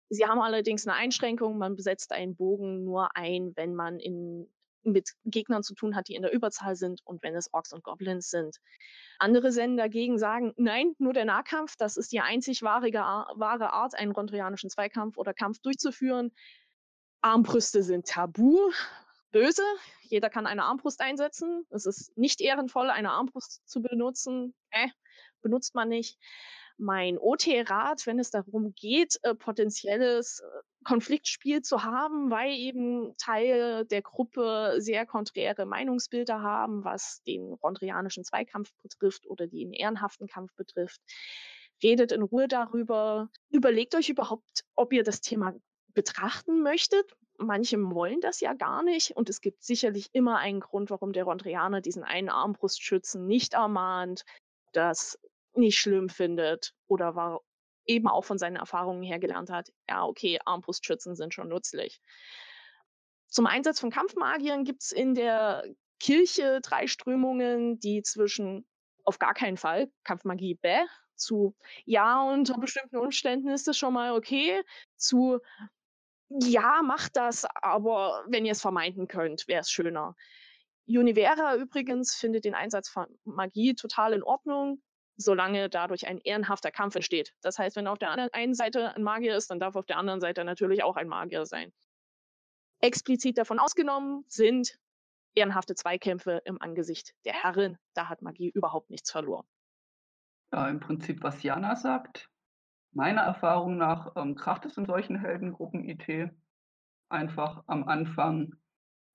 [0.08, 4.48] Sie haben allerdings eine Einschränkung, man besetzt einen Bogen nur ein, wenn man in,
[4.82, 7.82] mit Gegnern zu tun hat, die in der Überzahl sind und wenn es Orks und
[7.82, 8.58] Goblins sind.
[9.18, 13.94] Andere Sennen dagegen sagen, nein, nur der Nahkampf, das ist die einzig wahre, wahre Art,
[13.94, 16.32] einen rondrianischen Zweikampf oder Kampf durchzuführen.
[17.22, 18.58] Armbrüste sind tabu,
[19.32, 19.64] böse.
[20.02, 21.66] Jeder kann eine Armbrust einsetzen.
[21.70, 24.54] Es ist nicht ehrenvoll, eine Armbrust zu benutzen.
[24.70, 24.88] Äh,
[25.40, 26.18] benutzt man nicht
[26.76, 33.86] mein OT-Rat, wenn es darum geht, äh, potenzielles äh, Konfliktspiel zu haben, weil eben Teile
[33.86, 40.54] der Gruppe sehr konträre Meinungsbilder haben, was den rondrianischen Zweikampf betrifft oder den ehrenhaften Kampf
[40.56, 41.00] betrifft.
[41.82, 43.30] Redet in Ruhe darüber.
[43.50, 45.54] Überlegt euch überhaupt, ob ihr das Thema
[45.94, 47.10] betrachten möchtet.
[47.36, 51.24] Manche wollen das ja gar nicht und es gibt sicherlich immer einen Grund, warum der
[51.24, 54.24] Rondrianer diesen einen Armbrustschützen nicht ermahnt.
[54.72, 55.18] Das
[55.56, 57.40] nicht schlimm findet oder war
[57.86, 62.00] eben auch von seinen Erfahrungen her gelernt hat, ja, okay, Armbrustschützen sind schon nützlich.
[63.28, 65.64] Zum Einsatz von Kampfmagiern gibt es in der
[66.00, 68.66] Kirche drei Strömungen, die zwischen
[69.04, 70.84] auf gar keinen Fall Kampfmagie bäh
[71.16, 74.62] zu ja, unter bestimmten Umständen ist das schon mal okay,
[74.96, 75.40] zu
[76.28, 80.16] ja, macht das, aber wenn ihr es vermeiden könnt, wäre es schöner.
[80.86, 84.82] Univera übrigens findet den Einsatz von Magie total in Ordnung,
[85.16, 87.34] solange dadurch ein ehrenhafter Kampf entsteht.
[87.40, 90.20] Das heißt, wenn auf der einen Seite ein Magier ist, dann darf auf der anderen
[90.20, 91.72] Seite natürlich auch ein Magier sein.
[92.80, 94.78] Explizit davon ausgenommen sind
[95.34, 97.78] ehrenhafte Zweikämpfe im Angesicht der Herrin.
[97.94, 99.46] Da hat Magie überhaupt nichts verloren.
[100.52, 102.28] Ja, im Prinzip, was Jana sagt.
[102.92, 106.30] Meiner Erfahrung nach ähm, kracht es in solchen Heldengruppen IT
[107.08, 108.54] einfach am Anfang,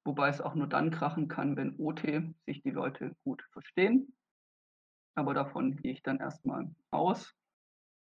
[0.04, 2.02] wobei es auch nur dann krachen kann, wenn OT
[2.46, 4.14] sich die Leute gut verstehen
[5.20, 7.36] aber davon gehe ich dann erstmal aus.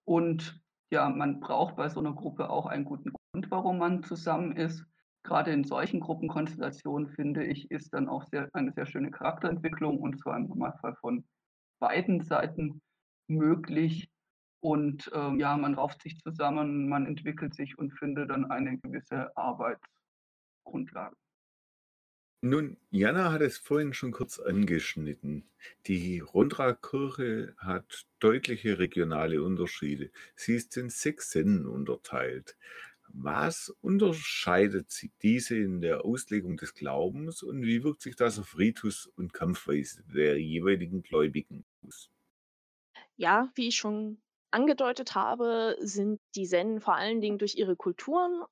[0.06, 0.62] Und
[0.92, 4.86] ja, man braucht bei so einer Gruppe auch einen guten Grund, warum man zusammen ist.
[5.24, 10.20] Gerade in solchen Gruppenkonstellationen, finde ich, ist dann auch sehr, eine sehr schöne Charakterentwicklung und
[10.20, 11.24] zwar im Normalfall von
[11.80, 12.82] beiden Seiten
[13.28, 14.10] möglich.
[14.62, 19.36] Und ähm, ja, man rauft sich zusammen, man entwickelt sich und findet dann eine gewisse
[19.36, 21.16] Arbeitsgrundlage.
[22.46, 25.50] Nun, Jana hat es vorhin schon kurz angeschnitten.
[25.88, 30.12] Die Rondra-Kirche hat deutliche regionale Unterschiede.
[30.36, 32.56] Sie ist in sechs Sennen unterteilt.
[33.08, 38.58] Was unterscheidet sie diese in der Auslegung des Glaubens und wie wirkt sich das auf
[38.60, 42.12] Ritus und Kampfweise der jeweiligen Gläubigen aus?
[43.16, 48.44] Ja, wie ich schon angedeutet habe, sind die Zen vor allen Dingen durch ihre Kulturen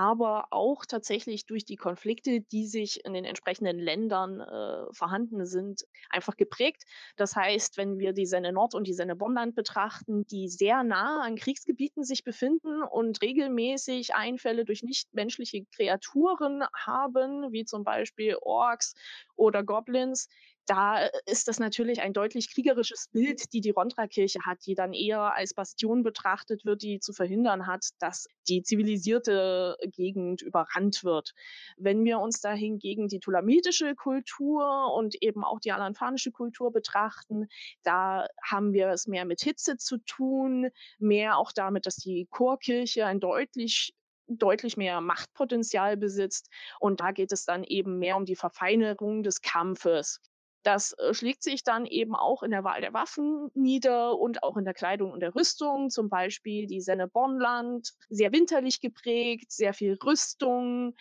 [0.00, 5.84] aber auch tatsächlich durch die Konflikte, die sich in den entsprechenden Ländern äh, vorhanden sind,
[6.08, 6.84] einfach geprägt.
[7.16, 11.20] Das heißt, wenn wir die Senne Nord und die Senne Bonland betrachten, die sehr nah
[11.20, 18.94] an Kriegsgebieten sich befinden und regelmäßig Einfälle durch nichtmenschliche Kreaturen haben, wie zum Beispiel Orks
[19.36, 20.28] oder Goblins,
[20.70, 25.34] da ist das natürlich ein deutlich kriegerisches Bild, die die Rondra-Kirche hat, die dann eher
[25.34, 31.32] als Bastion betrachtet wird, die zu verhindern hat, dass die zivilisierte Gegend überrannt wird.
[31.76, 37.48] Wenn wir uns da hingegen die tulamitische Kultur und eben auch die alanfanische Kultur betrachten,
[37.82, 40.68] da haben wir es mehr mit Hitze zu tun,
[41.00, 43.92] mehr auch damit, dass die Chorkirche ein deutlich
[44.28, 46.48] deutlich mehr Machtpotenzial besitzt.
[46.78, 50.20] Und da geht es dann eben mehr um die Verfeinerung des Kampfes.
[50.62, 54.56] Das äh, schlägt sich dann eben auch in der Wahl der Waffen nieder und auch
[54.56, 55.90] in der Kleidung und der Rüstung.
[55.90, 60.94] Zum Beispiel die Senne Bonland, sehr winterlich geprägt, sehr viel Rüstung.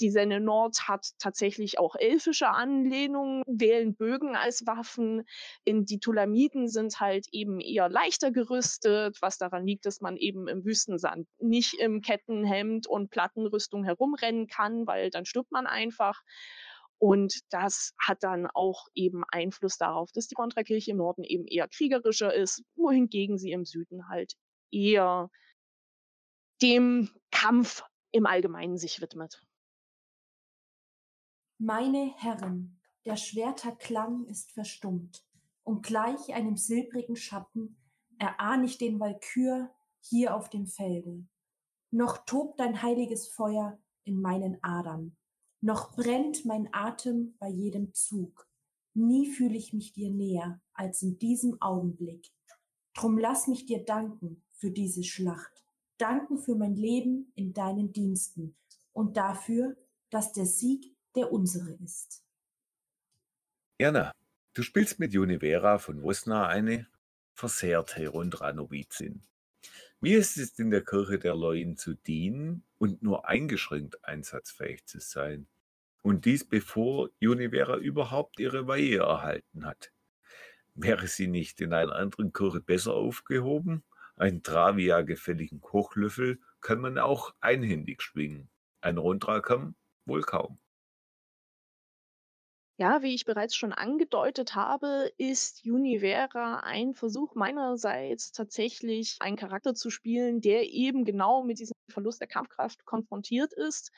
[0.00, 5.24] Die Senne Nord hat tatsächlich auch elfische Anlehnungen, wählen Bögen als Waffen.
[5.64, 10.48] In die Tulamiten sind halt eben eher leichter gerüstet, was daran liegt, dass man eben
[10.48, 16.22] im Wüstensand nicht im Kettenhemd und Plattenrüstung herumrennen kann, weil dann stirbt man einfach.
[17.00, 21.66] Und das hat dann auch eben Einfluss darauf, dass die Kontrakirche im Norden eben eher
[21.66, 24.34] kriegerischer ist, wohingegen sie im Süden halt
[24.70, 25.30] eher
[26.60, 27.82] dem Kampf
[28.12, 29.42] im Allgemeinen sich widmet.
[31.58, 35.24] Meine Herren, der Schwerterklang ist verstummt,
[35.62, 37.78] und gleich einem silbrigen Schatten
[38.18, 41.26] erahn ich den Walkür hier auf dem Felde.
[41.90, 45.16] Noch tobt dein heiliges Feuer in meinen Adern
[45.60, 48.48] noch brennt mein Atem bei jedem Zug.
[48.94, 52.30] Nie fühle ich mich dir näher als in diesem Augenblick.
[52.94, 55.62] Drum lass mich dir danken für diese Schlacht,
[55.98, 58.56] danken für mein Leben in deinen Diensten
[58.92, 59.76] und dafür,
[60.10, 62.24] dass der Sieg der unsere ist.
[63.78, 64.12] Jana,
[64.54, 66.86] du spielst mit Junivera von Wosna eine
[67.32, 69.22] versehrte Rundra-Novizin.
[70.02, 74.98] Wie ist es in der Kirche der Leuen zu dienen und nur eingeschränkt einsatzfähig zu
[74.98, 75.46] sein?
[76.00, 79.92] Und dies bevor Junivera überhaupt ihre Weihe erhalten hat.
[80.74, 83.84] Wäre sie nicht in einer anderen Kirche besser aufgehoben?
[84.16, 88.48] Ein Travia-gefälligen Kochlöffel kann man auch einhändig schwingen.
[88.80, 89.74] Ein Rundrakam
[90.06, 90.59] wohl kaum.
[92.80, 99.74] Ja, wie ich bereits schon angedeutet habe, ist Univera ein Versuch meinerseits tatsächlich einen Charakter
[99.74, 103.92] zu spielen, der eben genau mit diesem Verlust der Kampfkraft konfrontiert ist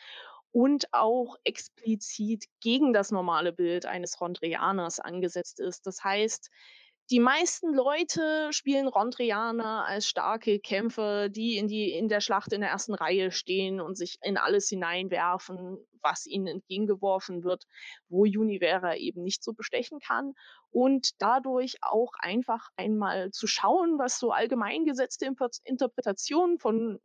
[0.50, 5.86] und auch explizit gegen das normale Bild eines Rondrianers angesetzt ist.
[5.86, 6.50] Das heißt,
[7.10, 12.60] die meisten Leute spielen Rondrianer als starke Kämpfer, die in, die in der Schlacht in
[12.60, 17.64] der ersten Reihe stehen und sich in alles hineinwerfen, was ihnen entgegengeworfen wird,
[18.08, 20.32] wo Univera eben nicht so bestechen kann.
[20.70, 25.26] Und dadurch auch einfach einmal zu schauen, was so allgemeingesetzte
[25.64, 26.98] Interpretationen von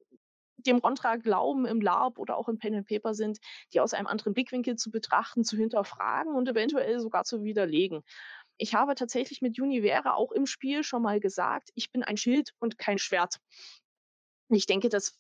[0.58, 3.38] dem Rontra-Glauben im LARP oder auch in Pen and Paper sind,
[3.74, 8.04] die aus einem anderen Blickwinkel zu betrachten, zu hinterfragen und eventuell sogar zu widerlegen.
[8.58, 12.54] Ich habe tatsächlich mit Univera auch im Spiel schon mal gesagt, ich bin ein Schild
[12.60, 13.38] und kein Schwert.
[14.50, 15.18] Ich denke, das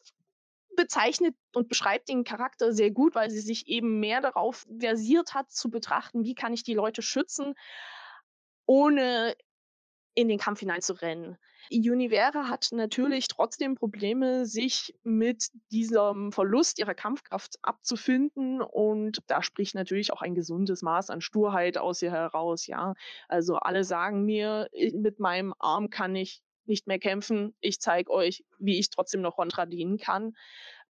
[0.76, 5.52] bezeichnet und beschreibt den Charakter sehr gut, weil sie sich eben mehr darauf versiert hat,
[5.52, 7.56] zu betrachten, wie kann ich die Leute schützen,
[8.65, 9.36] ohne
[10.17, 11.38] in den Kampf hineinzurennen.
[11.71, 19.75] Univera hat natürlich trotzdem Probleme, sich mit diesem Verlust ihrer Kampfkraft abzufinden und da spricht
[19.75, 22.95] natürlich auch ein gesundes Maß an Sturheit aus ihr heraus, ja.
[23.27, 27.56] Also alle sagen mir, mit meinem Arm kann ich nicht mehr kämpfen.
[27.62, 30.34] Ich zeige euch, wie ich trotzdem noch Rontra dienen kann.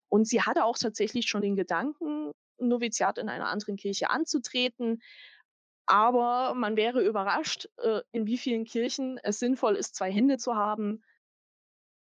[0.08, 5.02] Und sie hatte auch tatsächlich schon den Gedanken, Noviziat in einer anderen Kirche anzutreten.
[5.88, 10.54] Aber man wäre überrascht, äh, in wie vielen Kirchen es sinnvoll ist, zwei Hände zu
[10.54, 11.02] haben.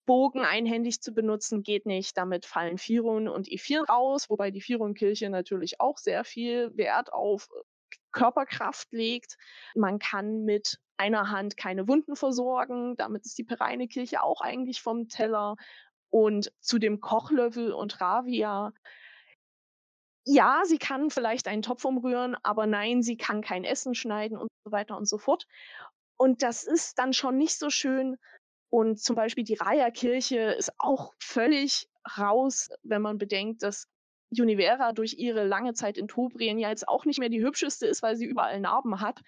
[0.05, 2.17] Bogen einhändig zu benutzen geht nicht.
[2.17, 7.47] Damit fallen Firun und Ephir raus, wobei die Firun-Kirche natürlich auch sehr viel Wert auf
[7.55, 9.37] äh, Körperkraft legt.
[9.73, 12.97] Man kann mit einer Hand keine Wunden versorgen.
[12.97, 15.55] Damit ist die Pereine-Kirche auch eigentlich vom Teller.
[16.09, 18.73] Und zu dem Kochlöffel und Ravia
[20.25, 24.49] ja, sie kann vielleicht einen Topf umrühren, aber nein, sie kann kein Essen schneiden und
[24.65, 25.47] so weiter und so fort.
[26.17, 28.17] Und das ist dann schon nicht so schön.
[28.69, 33.87] Und zum Beispiel die Raya-Kirche ist auch völlig raus, wenn man bedenkt, dass
[34.39, 38.01] Univera durch ihre lange Zeit in Tobrien ja jetzt auch nicht mehr die hübscheste ist,
[38.01, 39.21] weil sie überall Narben hat.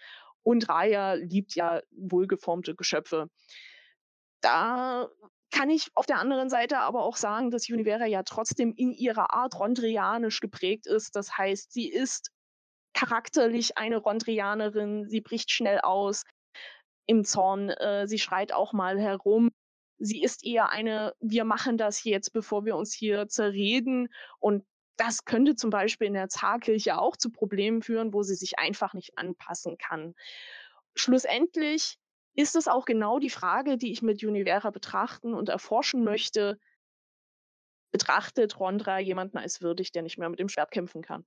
[0.43, 3.29] Und Raya liebt ja wohlgeformte Geschöpfe.
[4.41, 5.09] Da
[5.53, 9.33] kann ich auf der anderen Seite aber auch sagen, dass Univera ja trotzdem in ihrer
[9.33, 11.15] Art rondrianisch geprägt ist.
[11.15, 12.31] Das heißt, sie ist
[12.95, 16.23] charakterlich eine Rondrianerin, sie bricht schnell aus
[17.05, 19.51] im Zorn, äh, sie schreit auch mal herum.
[19.99, 24.09] Sie ist eher eine, wir machen das jetzt, bevor wir uns hier zerreden.
[24.39, 24.65] Und
[24.97, 28.95] das könnte zum Beispiel in der Zarkirche auch zu Problemen führen, wo sie sich einfach
[28.95, 30.15] nicht anpassen kann.
[30.95, 31.99] Schlussendlich
[32.35, 36.59] ist es auch genau die Frage, die ich mit Univera betrachten und erforschen möchte.
[37.91, 41.25] Betrachtet Rondra jemanden als würdig, der nicht mehr mit dem Schwert kämpfen kann?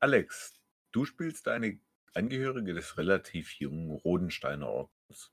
[0.00, 1.78] Alex, du spielst eine
[2.14, 5.32] Angehörige des relativ jungen Rodensteiner Ordens.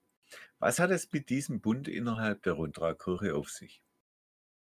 [0.60, 3.84] Was hat es mit diesem Bund innerhalb der Rondra-Kirche auf sich?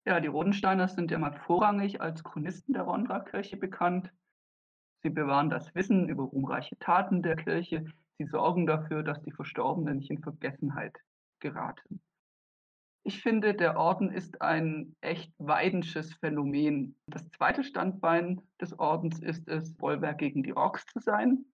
[0.06, 4.12] Ja, die Rodensteiner sind ja mal vorrangig als Chronisten der Rondra-Kirche bekannt.
[5.02, 7.86] Sie bewahren das Wissen über ruhmreiche Taten der Kirche,
[8.20, 10.94] Sie sorgen dafür, dass die Verstorbenen nicht in Vergessenheit
[11.40, 12.02] geraten.
[13.04, 17.00] Ich finde, der Orden ist ein echt weidensches Phänomen.
[17.08, 21.46] Das zweite Standbein des Ordens ist es, Bollwerk gegen die Orks zu sein.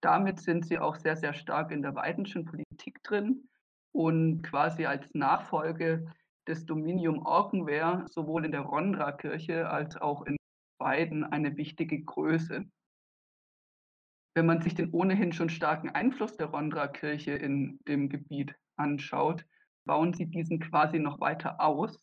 [0.00, 3.48] Damit sind sie auch sehr, sehr stark in der weidenschen Politik drin
[3.92, 6.06] und quasi als Nachfolge
[6.46, 10.36] des Dominium Orkenwehr sowohl in der Rondra-Kirche als auch in
[10.78, 12.64] Weiden eine wichtige Größe
[14.34, 19.44] wenn man sich den ohnehin schon starken Einfluss der Rondra-Kirche in dem Gebiet anschaut,
[19.84, 21.98] bauen sie diesen quasi noch weiter aus,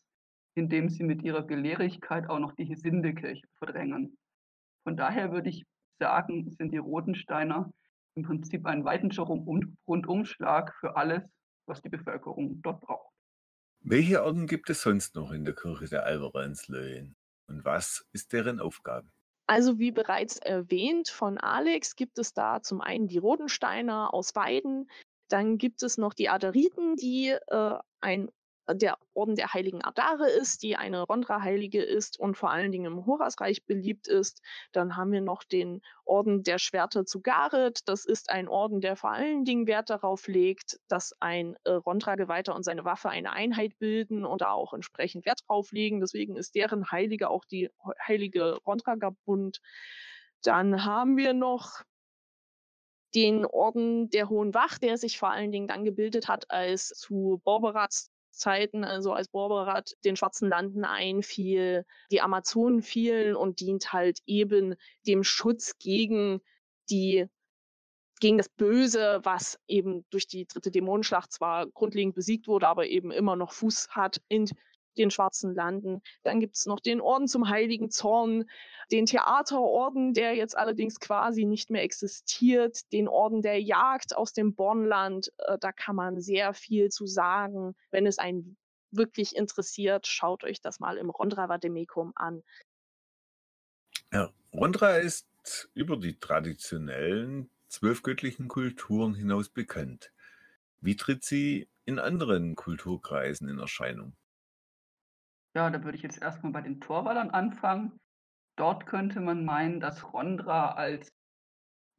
[0.56, 4.18] indem sie mit ihrer Gelehrigkeit auch noch die Hesindekirche verdrängen.
[4.84, 5.66] Von daher würde ich
[6.00, 7.72] sagen, sind die Rotensteiner
[8.16, 11.24] im Prinzip ein weitenscher Rundumschlag für alles,
[11.68, 13.14] was die Bevölkerung dort braucht.
[13.82, 17.16] Welche Orden gibt es sonst noch in der Kirche der Alvarenslöhen?
[17.48, 19.08] Und was ist deren Aufgabe?
[19.48, 24.90] Also wie bereits erwähnt von Alex, gibt es da zum einen die Rodensteiner aus Weiden,
[25.30, 28.30] dann gibt es noch die Aderiten, die äh, ein
[28.74, 33.06] der Orden der heiligen Adare ist, die eine Rondra-Heilige ist und vor allen Dingen im
[33.06, 34.42] Horasreich beliebt ist.
[34.72, 37.82] Dann haben wir noch den Orden der Schwerter zu Gareth.
[37.86, 42.56] Das ist ein Orden, der vor allen Dingen Wert darauf legt, dass ein äh, Rondra-Geweihter
[42.56, 46.00] und seine Waffe eine Einheit bilden und da auch entsprechend Wert drauf legen.
[46.00, 47.70] Deswegen ist deren Heilige auch die
[48.06, 49.62] heilige Rondra-Bund.
[50.44, 51.82] Dann haben wir noch
[53.16, 57.42] den Orden der Hohen Wacht, der sich vor allen Dingen dann gebildet hat, als zu
[57.44, 64.20] Borberats Zeiten, also als Borberat den schwarzen Landen einfiel, die Amazonen fielen und dient halt
[64.26, 66.42] eben dem Schutz gegen
[66.90, 67.28] die
[68.20, 73.12] gegen das Böse, was eben durch die dritte Dämonenschlacht zwar grundlegend besiegt wurde, aber eben
[73.12, 74.22] immer noch Fuß hat.
[74.28, 74.50] In
[74.98, 76.02] den Schwarzen Landen.
[76.24, 78.50] Dann gibt es noch den Orden zum Heiligen Zorn,
[78.92, 84.56] den Theaterorden, der jetzt allerdings quasi nicht mehr existiert, den Orden der Jagd aus dem
[84.56, 85.32] Bornland.
[85.40, 87.76] Äh, da kann man sehr viel zu sagen.
[87.92, 88.58] Wenn es einen
[88.92, 92.44] wirklich interessiert, schaut euch das mal im Rondra Vademecum an.
[94.12, 95.28] Ja, Rondra ist
[95.74, 100.12] über die traditionellen zwölf göttlichen Kulturen hinaus bekannt.
[100.80, 104.16] Wie tritt sie in anderen Kulturkreisen in Erscheinung?
[105.58, 108.00] Ja, da würde ich jetzt erstmal bei den Torwallern anfangen.
[108.60, 111.12] Dort könnte man meinen, dass Rondra als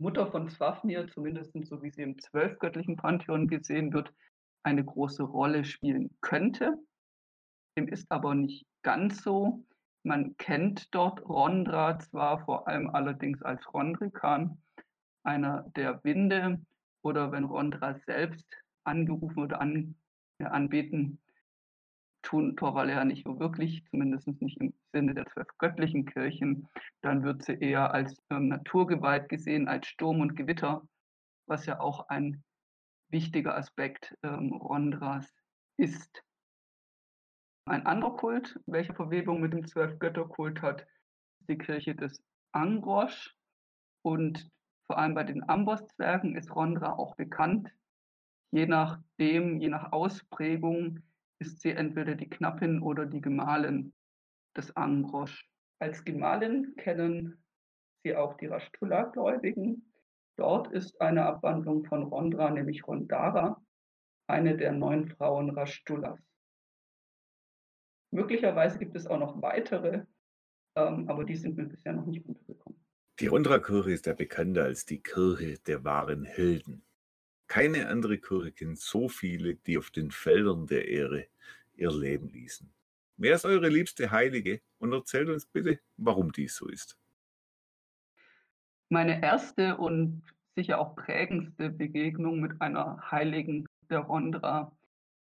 [0.01, 4.15] Mutter von Swafnir, zumindest so wie sie im zwölfgöttlichen Pantheon gesehen wird,
[4.63, 6.79] eine große Rolle spielen könnte.
[7.77, 9.67] Dem ist aber nicht ganz so.
[10.05, 14.63] Man kennt dort Rondra zwar vor allem allerdings als Rondrikan,
[15.25, 16.65] einer der Winde,
[17.03, 18.47] oder wenn Rondra selbst
[18.85, 19.97] angerufen oder an,
[20.39, 21.21] äh, anbeten
[22.23, 26.69] tun Torwalle ja nicht so wirklich, zumindest nicht im Sinne der zwölf göttlichen Kirchen.
[27.01, 30.87] Dann wird sie eher als ähm, Naturgewalt gesehen, als Sturm und Gewitter,
[31.47, 32.43] was ja auch ein
[33.11, 35.33] wichtiger Aspekt ähm, Rondras
[35.77, 36.23] ist.
[37.65, 40.87] Ein anderer Kult, welcher Verwebung mit dem Zwölfgötterkult hat,
[41.41, 43.35] ist die Kirche des Angrosch.
[44.03, 44.51] Und
[44.87, 47.71] vor allem bei den Amboss-Zwergen ist Rondra auch bekannt.
[48.51, 51.03] Je nachdem, je nach Ausprägung
[51.41, 53.95] ist sie entweder die Knappin oder die Gemahlin
[54.57, 55.49] des Angrosch.
[55.81, 57.43] Als Gemahlin kennen
[58.03, 59.93] sie auch die Rashtula-Gläubigen.
[60.37, 63.63] Dort ist eine Abwandlung von Rondra, nämlich Rondara,
[64.29, 66.21] eine der neun Frauen Rashtulas.
[68.11, 70.05] Möglicherweise gibt es auch noch weitere
[70.79, 72.79] ähm, aber die sind mir bisher noch nicht untergekommen.
[73.21, 76.85] Die Rondra-Kirche ist ja bekannter als die Kirche der wahren Helden.
[77.49, 81.27] Keine andere Kirche kennt so viele, die auf den Feldern der Ehre
[81.75, 82.71] ihr Leben ließen.
[83.17, 84.61] Wer ist eure liebste Heilige?
[84.79, 86.97] Und erzählt uns bitte, warum dies so ist.
[88.91, 90.23] Meine erste und
[90.55, 94.71] sicher auch prägendste Begegnung mit einer Heiligen der Rondra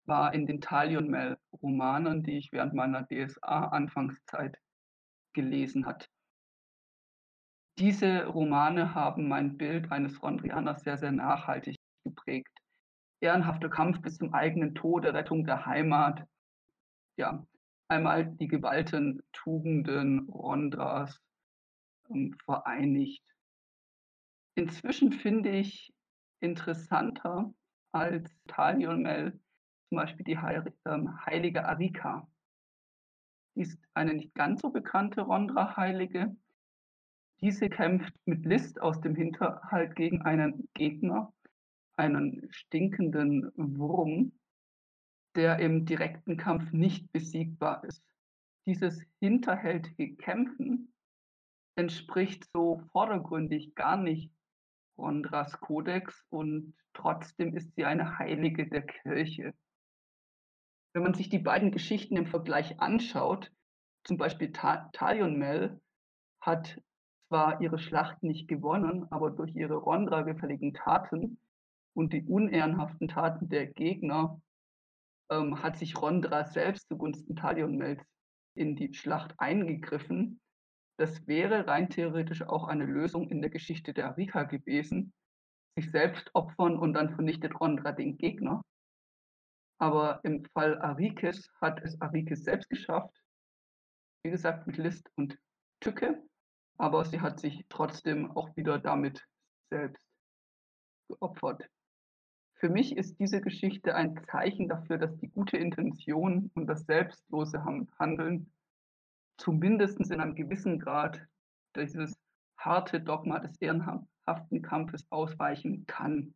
[0.05, 4.57] war in den Talion-Mel-Romanen, die ich während meiner DSA-Anfangszeit
[5.33, 6.09] gelesen hat.
[7.77, 12.51] Diese Romane haben mein Bild eines Rondrianers sehr, sehr nachhaltig geprägt.
[13.21, 16.27] Ehrenhafter Kampf bis zum eigenen Tode, Rettung der Heimat.
[17.17, 17.45] Ja,
[17.87, 21.21] einmal die geballten Tugenden Rondras
[22.09, 23.23] ähm, vereinigt.
[24.55, 25.93] Inzwischen finde ich
[26.41, 27.53] interessanter
[27.91, 29.39] als Talion Mel
[29.93, 30.39] zum Beispiel die
[30.85, 32.27] ähm, heilige Arika.
[33.53, 36.35] Sie ist eine nicht ganz so bekannte Rondra-Heilige.
[37.41, 41.31] Diese kämpft mit List aus dem Hinterhalt gegen einen Gegner,
[41.95, 44.31] einen stinkenden Wurm,
[45.35, 48.03] der im direkten Kampf nicht besiegbar ist.
[48.65, 50.93] Dieses hinterhältige Kämpfen
[51.75, 54.31] entspricht so vordergründig gar nicht
[54.97, 59.53] Rondras Kodex und trotzdem ist sie eine Heilige der Kirche.
[60.93, 63.51] Wenn man sich die beiden Geschichten im Vergleich anschaut,
[64.03, 65.81] zum Beispiel Ta Talion Mel
[66.41, 66.79] hat
[67.27, 71.39] zwar ihre Schlacht nicht gewonnen, aber durch ihre Rondra-gefälligen Taten
[71.93, 74.41] und die unehrenhaften Taten der Gegner
[75.29, 78.03] ähm, hat sich Rondra selbst zugunsten Talion Mels
[78.55, 80.39] in die Schlacht eingegriffen
[80.97, 85.13] das wäre rein theoretisch auch eine Lösung in der Geschichte der Arika gewesen.
[85.75, 88.61] Sich selbst opfern und dann vernichtet Rondra den Gegner.
[89.79, 93.11] Aber im Fall Arikis hat es Arikis selbst geschafft.
[94.23, 95.37] Wie gesagt, mit List und
[95.79, 96.23] Tücke.
[96.77, 99.25] Aber sie hat sich trotzdem auch wieder damit
[99.71, 100.01] selbst
[101.09, 101.67] geopfert.
[102.63, 107.61] Für mich ist diese Geschichte ein Zeichen dafür, dass die gute Intention und das selbstlose
[107.99, 108.53] Handeln
[109.35, 111.19] zumindest in einem gewissen Grad
[111.75, 112.17] dieses
[112.57, 116.35] harte Dogma des ehrenhaften Kampfes ausweichen kann.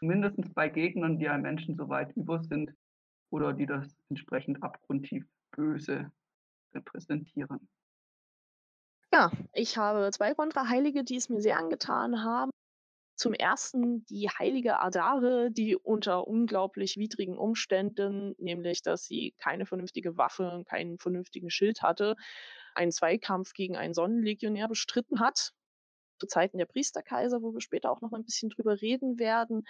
[0.00, 2.74] Zumindest bei Gegnern, die einem Menschen so weit über sind
[3.30, 6.10] oder die das entsprechend abgrundtief böse
[6.74, 7.68] repräsentieren.
[9.12, 12.50] Ja, ich habe zwei Kontraheilige, die es mir sehr angetan haben.
[13.22, 20.16] Zum ersten die heilige Adare, die unter unglaublich widrigen Umständen, nämlich dass sie keine vernünftige
[20.16, 22.16] Waffe, keinen vernünftigen Schild hatte,
[22.74, 25.52] einen Zweikampf gegen einen Sonnenlegionär bestritten hat.
[26.18, 29.68] Zu Zeiten der Priesterkaiser, wo wir später auch noch ein bisschen drüber reden werden.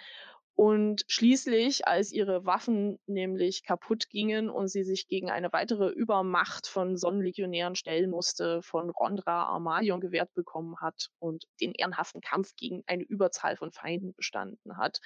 [0.55, 6.67] Und schließlich, als ihre Waffen nämlich kaputt gingen und sie sich gegen eine weitere Übermacht
[6.67, 12.83] von Sonnenlegionären stellen musste, von Rondra Armalion gewährt bekommen hat und den ehrenhaften Kampf gegen
[12.85, 14.99] eine Überzahl von Feinden bestanden hat.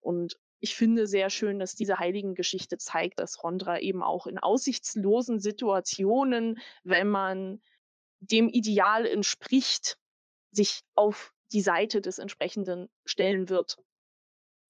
[0.00, 5.40] Und ich finde sehr schön, dass diese Heiligengeschichte zeigt, dass Rondra eben auch in aussichtslosen
[5.40, 7.60] Situationen, wenn man
[8.20, 9.98] dem Ideal entspricht,
[10.52, 13.76] sich auf die Seite des entsprechenden stellen wird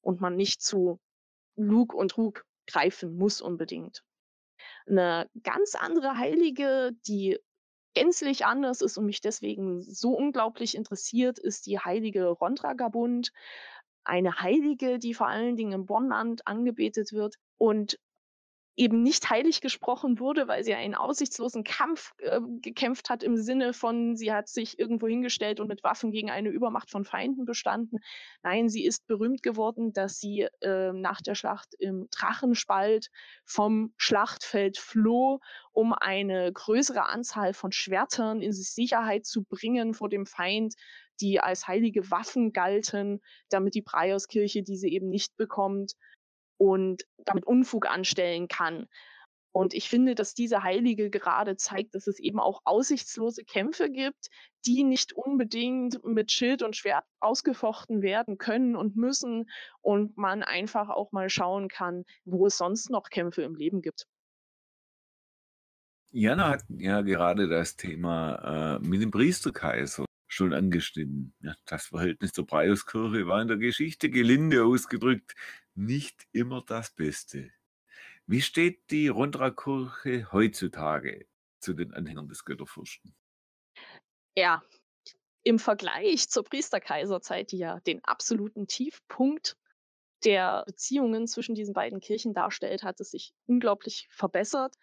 [0.06, 1.00] und man nicht zu
[1.56, 4.04] Lug und Rug greifen muss unbedingt.
[4.86, 7.38] Eine ganz andere Heilige, die
[7.94, 13.32] gänzlich anders ist und mich deswegen so unglaublich interessiert, ist die heilige Rondragabund.
[14.04, 17.98] Eine Heilige, die vor allen Dingen im Bonnland angebetet wird und
[18.76, 23.72] eben nicht heilig gesprochen wurde, weil sie einen aussichtslosen Kampf äh, gekämpft hat im Sinne
[23.72, 28.00] von, sie hat sich irgendwo hingestellt und mit Waffen gegen eine Übermacht von Feinden bestanden.
[28.42, 33.10] Nein, sie ist berühmt geworden, dass sie äh, nach der Schlacht im Drachenspalt
[33.46, 35.40] vom Schlachtfeld floh,
[35.72, 40.74] um eine größere Anzahl von Schwertern in Sicherheit zu bringen vor dem Feind,
[41.20, 45.94] die als heilige Waffen galten, damit die Breierskirche diese eben nicht bekommt
[46.58, 48.86] und damit Unfug anstellen kann.
[49.56, 54.28] Und ich finde, dass diese Heilige gerade zeigt, dass es eben auch aussichtslose Kämpfe gibt,
[54.66, 59.48] die nicht unbedingt mit Schild und Schwert ausgefochten werden können und müssen
[59.80, 64.06] und man einfach auch mal schauen kann, wo es sonst noch Kämpfe im Leben gibt.
[66.10, 71.32] Jana hat ja gerade das Thema äh, mit dem Priesterkaiser schon angeschnitten.
[71.40, 75.34] Ja, das Verhältnis zur Breiuskirche war in der Geschichte gelinde ausgedrückt
[75.76, 77.52] nicht immer das Beste.
[78.26, 81.26] Wie steht die Rondra-Kirche heutzutage
[81.60, 83.14] zu den Anhängern des Götterfürsten?
[84.36, 84.62] Ja,
[85.44, 89.56] im Vergleich zur Priesterkaiserzeit, die ja den absoluten Tiefpunkt
[90.24, 94.74] der Beziehungen zwischen diesen beiden Kirchen darstellt, hat es sich unglaublich verbessert.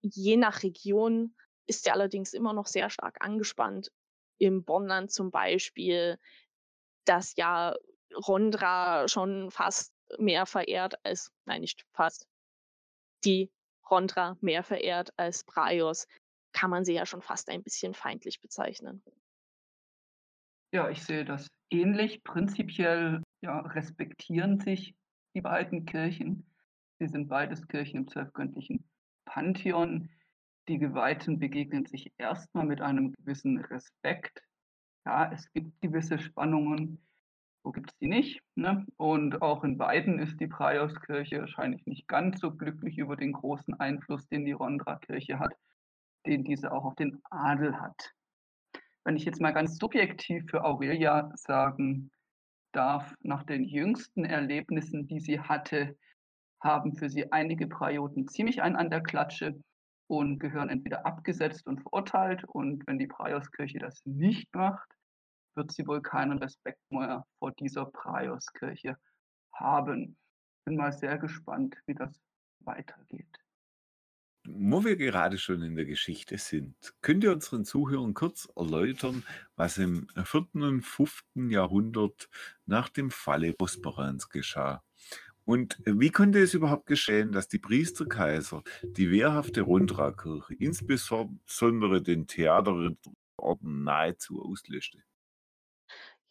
[0.00, 1.34] Je nach Region
[1.66, 3.90] ist er allerdings immer noch sehr stark angespannt.
[4.38, 6.18] Im Bonland zum Beispiel,
[7.04, 7.74] das ja
[8.14, 12.26] Rondra schon fast mehr verehrt als, nein, nicht fast,
[13.24, 13.50] die
[13.90, 16.06] Rondra mehr verehrt als Braios,
[16.52, 19.02] kann man sie ja schon fast ein bisschen feindlich bezeichnen.
[20.72, 22.22] Ja, ich sehe das ähnlich.
[22.24, 24.94] Prinzipiell ja, respektieren sich
[25.34, 26.46] die beiden Kirchen.
[26.98, 28.88] Sie sind beides Kirchen im zwölfgöttlichen
[29.24, 30.08] Pantheon.
[30.68, 34.42] Die Geweihten begegnen sich erstmal mit einem gewissen Respekt.
[35.04, 37.04] Ja, es gibt gewisse Spannungen,
[37.62, 38.42] wo gibt es die nicht.
[38.54, 38.86] Ne?
[38.96, 43.74] Und auch in beiden ist die Praios-Kirche wahrscheinlich nicht ganz so glücklich über den großen
[43.74, 45.54] Einfluss, den die Rondra-Kirche hat,
[46.26, 48.12] den diese auch auf den Adel hat.
[49.04, 52.10] Wenn ich jetzt mal ganz subjektiv für Aurelia sagen
[52.72, 55.96] darf, nach den jüngsten Erlebnissen, die sie hatte,
[56.60, 59.60] haben für sie einige Praioten ziemlich einen an der Klatsche
[60.06, 62.44] und gehören entweder abgesetzt und verurteilt.
[62.44, 64.88] Und wenn die Praioskirche das nicht macht,
[65.54, 68.96] wird sie wohl keinen Respekt mehr vor dieser Praioskirche
[69.52, 70.16] haben.
[70.64, 72.20] Bin mal sehr gespannt, wie das
[72.60, 73.38] weitergeht.
[74.44, 79.24] Wo wir gerade schon in der Geschichte sind, könnt ihr unseren Zuhörern kurz erläutern,
[79.54, 80.46] was im 4.
[80.54, 81.24] und 5.
[81.48, 82.28] Jahrhundert
[82.66, 84.82] nach dem Falle Bosporans geschah?
[85.44, 92.98] Und wie konnte es überhaupt geschehen, dass die Priesterkaiser die wehrhafte Rundrakirche, insbesondere den Theaterorden,
[93.60, 95.02] nahezu auslöschte?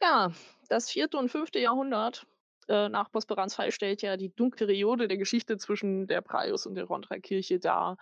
[0.02, 0.32] Ja,
[0.68, 2.26] das vierte und fünfte Jahrhundert
[2.68, 6.76] äh, nach Bosporans Fall stellt ja die dunkle Periode der Geschichte zwischen der Praios und
[6.76, 7.98] der Rondra-Kirche dar.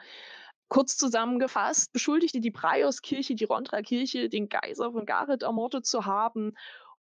[0.70, 6.54] Kurz zusammengefasst beschuldigte die Praios-Kirche die Rondra-Kirche, den Kaiser von Gareth ermordet zu haben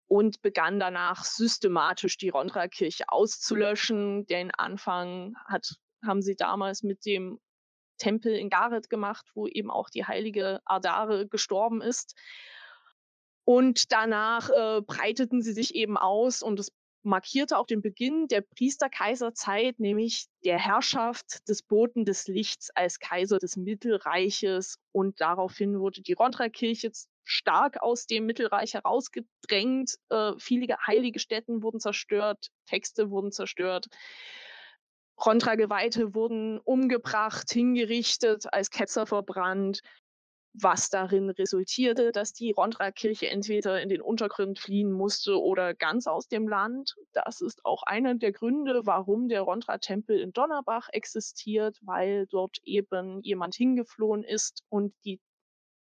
[0.09, 4.27] und begann danach systematisch die Rondra-Kirche auszulöschen.
[4.27, 7.41] Den Anfang hat, haben sie damals mit dem
[7.99, 12.15] Tempel in Gareth gemacht, wo eben auch die heilige Ardare gestorben ist.
[13.47, 16.73] Und danach äh, breiteten sie sich eben aus und es
[17.05, 23.39] markierte auch den Beginn der Priesterkaiserzeit, nämlich der Herrschaft des Boten des Lichts als Kaiser
[23.39, 24.81] des Mittelreiches.
[24.91, 26.91] Und daraufhin wurde die Rondra-Kirche
[27.23, 29.95] stark aus dem Mittelreich herausgedrängt.
[30.09, 33.87] Äh, viele heilige Stätten wurden zerstört, Texte wurden zerstört.
[35.25, 39.83] Rondra-Geweihte wurden umgebracht, hingerichtet, als Ketzer verbrannt
[40.59, 46.29] was darin resultierte, dass die Rondra-Kirche entweder in den Untergrund fliehen musste oder ganz aus
[46.29, 46.97] dem Land.
[47.13, 53.21] Das ist auch einer der Gründe, warum der Rondra-Tempel in Donnerbach existiert, weil dort eben
[53.23, 55.21] jemand hingeflohen ist und die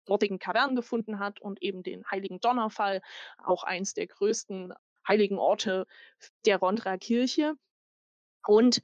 [0.04, 3.00] dortigen Kavernen gefunden hat und eben den heiligen Donnerfall,
[3.38, 4.74] auch eins der größten
[5.08, 5.86] heiligen Orte
[6.44, 7.54] der Rondra-Kirche.
[8.46, 8.82] Und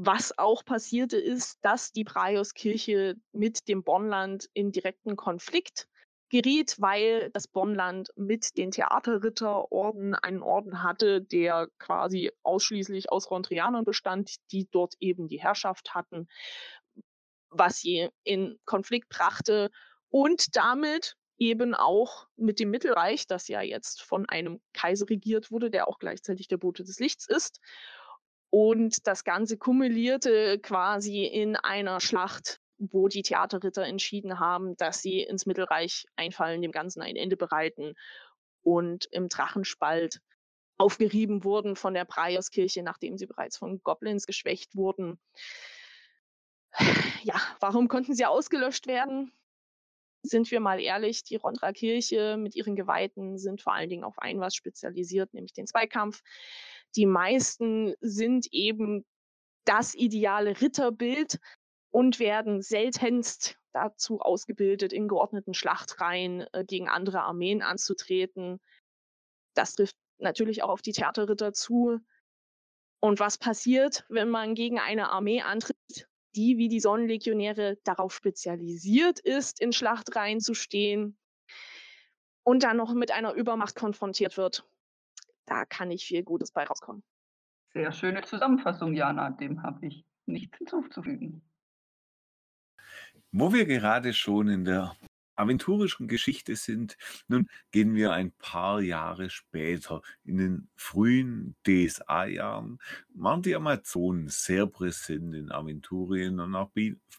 [0.00, 5.88] was auch passierte, ist, dass die Braios-Kirche mit dem Bonnland in direkten Konflikt
[6.28, 13.84] geriet, weil das Bonnland mit den Theaterritterorden einen Orden hatte, der quasi ausschließlich aus Rondrianern
[13.84, 16.28] bestand, die dort eben die Herrschaft hatten,
[17.50, 19.70] was sie in Konflikt brachte
[20.10, 25.70] und damit eben auch mit dem Mittelreich, das ja jetzt von einem Kaiser regiert wurde,
[25.70, 27.60] der auch gleichzeitig der Bote des Lichts ist.
[28.50, 35.20] Und das Ganze kumulierte quasi in einer Schlacht, wo die Theaterritter entschieden haben, dass sie
[35.22, 37.94] ins Mittelreich einfallen, dem Ganzen ein Ende bereiten
[38.62, 40.20] und im Drachenspalt
[40.78, 45.18] aufgerieben wurden von der Breierskirche, nachdem sie bereits von Goblins geschwächt wurden.
[47.24, 49.32] Ja, warum konnten sie ausgelöscht werden?
[50.22, 54.18] Sind wir mal ehrlich, die Rondra Kirche mit ihren Geweihten sind vor allen Dingen auf
[54.18, 56.22] ein was spezialisiert, nämlich den Zweikampf.
[56.96, 59.04] Die meisten sind eben
[59.64, 61.38] das ideale Ritterbild
[61.90, 68.60] und werden seltenst dazu ausgebildet, in geordneten Schlachtreihen äh, gegen andere Armeen anzutreten.
[69.54, 72.00] Das trifft natürlich auch auf die Theaterritter zu.
[73.00, 79.20] Und was passiert, wenn man gegen eine Armee antritt, die wie die Sonnenlegionäre darauf spezialisiert
[79.20, 81.16] ist, in Schlachtreihen zu stehen
[82.44, 84.64] und dann noch mit einer Übermacht konfrontiert wird?
[85.48, 87.02] Da kann nicht viel Gutes bei rauskommen.
[87.72, 89.30] Sehr schöne Zusammenfassung, Jana.
[89.30, 91.42] Dem habe ich nichts hinzuzufügen.
[93.30, 94.96] Wo wir gerade schon in der
[95.36, 96.96] aventurischen Geschichte sind,
[97.28, 100.02] nun gehen wir ein paar Jahre später.
[100.24, 102.78] In den frühen DSA-Jahren
[103.14, 106.72] waren die Amazonen sehr präsent in Aventurien und auch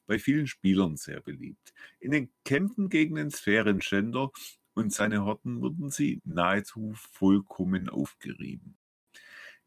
[0.05, 1.73] bei vielen Spielern sehr beliebt.
[1.99, 4.31] In den Kämpfen gegen den Sphärenschänder
[4.79, 8.77] und seine Horten wurden sie nahezu vollkommen aufgerieben.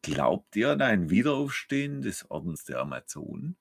[0.02, 3.56] Glaubt ihr an ein Wiederaufstehen des Ordens der Amazonen?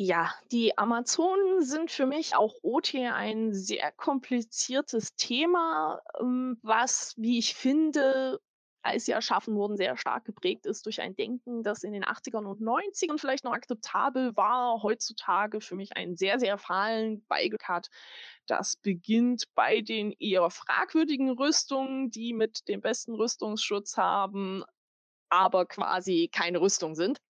[0.00, 7.38] Ja, die Amazonen sind für mich auch OT ein sehr kompliziertes Thema, ähm, was, wie
[7.38, 8.40] ich finde,
[8.82, 12.46] als sie erschaffen wurden, sehr stark geprägt ist durch ein Denken, das in den 80ern
[12.46, 17.88] und 90ern vielleicht noch akzeptabel war, heutzutage für mich einen sehr, sehr fahlen Beigeschmack hat.
[18.46, 24.64] Das beginnt bei den eher fragwürdigen Rüstungen, die mit dem besten Rüstungsschutz haben,
[25.28, 27.20] aber quasi keine Rüstung sind.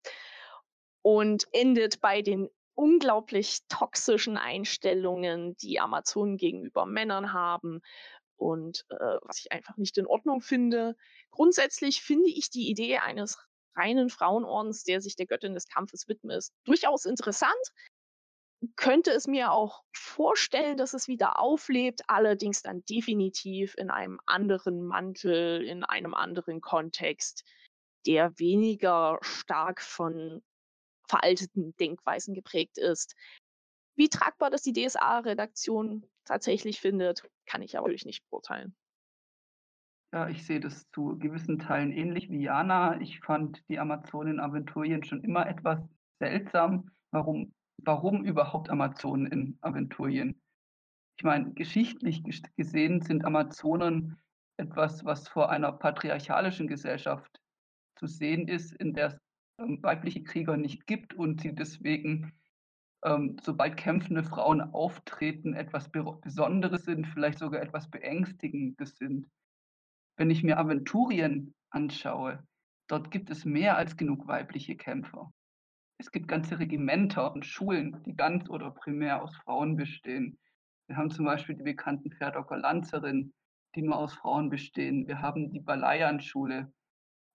[1.03, 7.81] Und endet bei den unglaublich toxischen Einstellungen, die Amazonen gegenüber Männern haben
[8.39, 10.97] und äh, was ich einfach nicht in Ordnung finde.
[11.31, 13.37] Grundsätzlich finde ich die Idee eines
[13.77, 17.53] reinen Frauenordens, der sich der Göttin des Kampfes widmet, durchaus interessant.
[18.75, 24.85] Könnte es mir auch vorstellen, dass es wieder auflebt, allerdings dann definitiv in einem anderen
[24.85, 27.45] Mantel, in einem anderen Kontext,
[28.07, 30.43] der weniger stark von
[31.09, 33.15] veralteten Denkweisen geprägt ist.
[33.99, 38.77] Wie tragbar das die DSA-Redaktion tatsächlich findet, kann ich aber natürlich nicht beurteilen.
[40.13, 43.01] Ja, ich sehe das zu gewissen Teilen ähnlich wie Jana.
[43.01, 45.81] Ich fand die Amazonen-Aventurien schon immer etwas
[46.21, 46.93] seltsam.
[47.11, 50.41] Warum, warum überhaupt Amazonen in Aventurien?
[51.19, 52.23] Ich meine, geschichtlich
[52.57, 54.17] gesehen sind Amazonen
[54.59, 57.41] etwas, was vor einer patriarchalischen Gesellschaft
[57.97, 59.19] zu sehen ist, in der es
[59.59, 62.33] ähm, weibliche Krieger nicht gibt und sie deswegen,
[63.09, 69.27] ähm, sobald kämpfende Frauen auftreten, etwas Besonderes sind, vielleicht sogar etwas Beängstigendes sind.
[70.17, 72.45] Wenn ich mir Aventurien anschaue,
[72.89, 75.33] dort gibt es mehr als genug weibliche Kämpfer.
[75.99, 80.39] Es gibt ganze Regimenter und Schulen, die ganz oder primär aus Frauen bestehen.
[80.87, 83.33] Wir haben zum Beispiel die bekannten Pferdocker Lanzerinnen,
[83.75, 85.09] die nur aus Frauen bestehen.
[85.09, 86.73] Wir haben die Balayan-Schule,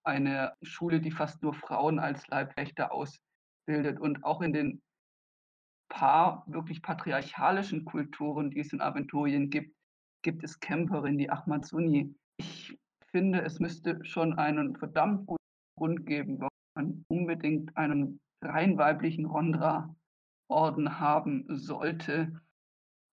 [0.04, 3.98] eine Schule, die fast nur Frauen als Leibwächter ausbildet.
[4.00, 4.82] Und auch in den
[5.94, 9.76] paar wirklich patriarchalischen Kulturen, die es in Aventurien gibt,
[10.22, 12.12] gibt es Camperinnen, die Ahmad-Sunni.
[12.36, 12.76] Ich
[13.12, 15.44] finde, es müsste schon einen verdammt guten
[15.78, 22.40] Grund geben, warum man unbedingt einen rein weiblichen Rondra-Orden haben sollte.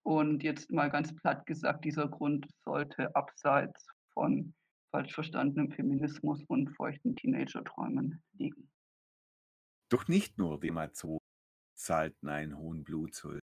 [0.04, 4.52] Und jetzt mal ganz platt gesagt, dieser Grund sollte abseits von
[4.90, 8.68] falsch verstandenem Feminismus und feuchten Teenager-Träumen liegen.
[9.88, 11.21] Doch nicht nur die Amazonen
[11.82, 13.40] zahlten einen hohen Blutzoll.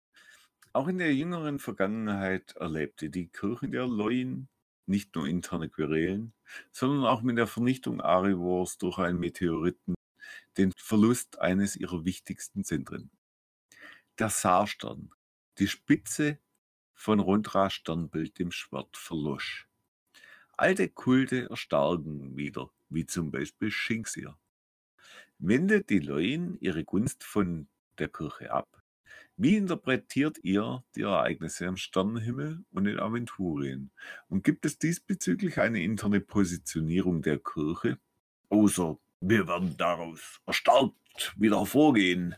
[0.73, 4.47] Auch in der jüngeren Vergangenheit erlebte die Kirche der Loin
[4.85, 6.33] nicht nur interne Querelen,
[6.71, 9.95] sondern auch mit der Vernichtung Arivors durch einen Meteoriten
[10.57, 13.11] den Verlust eines ihrer wichtigsten Zentren.
[14.17, 15.11] Der Saarstern,
[15.59, 16.39] die Spitze
[16.93, 19.67] von Rondra Sternbild dem Schwert verlosch.
[20.53, 24.37] Alte Kulte erstarken wieder, wie zum Beispiel Shinxia.
[25.37, 27.67] Wendet die Leuen ihre Gunst von
[27.99, 28.67] der Kirche ab?
[29.39, 33.91] Wie interpretiert ihr die Ereignisse am Sternenhimmel und in Aventurien?
[34.29, 37.99] Und gibt es diesbezüglich eine interne Positionierung der Kirche?
[38.49, 42.35] Außer wir werden daraus erstarkt wieder hervorgehen.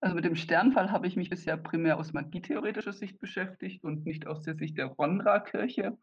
[0.00, 4.26] Also mit dem Sternfall habe ich mich bisher primär aus magietheoretischer Sicht beschäftigt und nicht
[4.26, 5.96] aus der Sicht der Ronra-Kirche.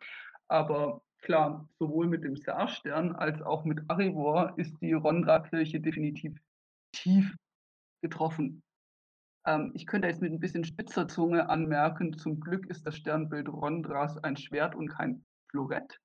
[0.47, 6.33] Aber klar, sowohl mit dem Saarstern als auch mit Arivor ist die Rondra-Kirche definitiv
[6.91, 7.35] tief
[8.01, 8.63] getroffen.
[9.45, 13.49] Ähm, ich könnte jetzt mit ein bisschen spitzer Zunge anmerken, zum Glück ist das Sternbild
[13.49, 15.99] Rondras ein Schwert und kein Florett.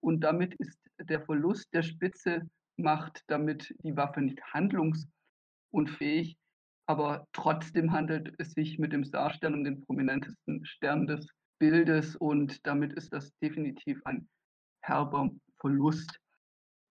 [0.00, 6.38] Und damit ist der Verlust der Spitze macht damit die Waffe nicht handlungsunfähig,
[6.86, 11.28] aber trotzdem handelt es sich mit dem Saarstern um den prominentesten Stern des
[11.58, 14.28] Bildes und damit ist das definitiv ein
[14.80, 16.20] herber Verlust.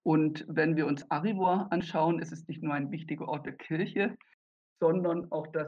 [0.04, 4.18] Und wenn wir uns Arivor anschauen, ist es nicht nur ein wichtiger Ort der Kirche,
[4.80, 5.68] sondern auch das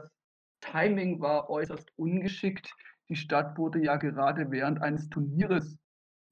[0.60, 2.72] Timing war äußerst ungeschickt.
[3.08, 5.76] Die Stadt wurde ja gerade während eines Turnieres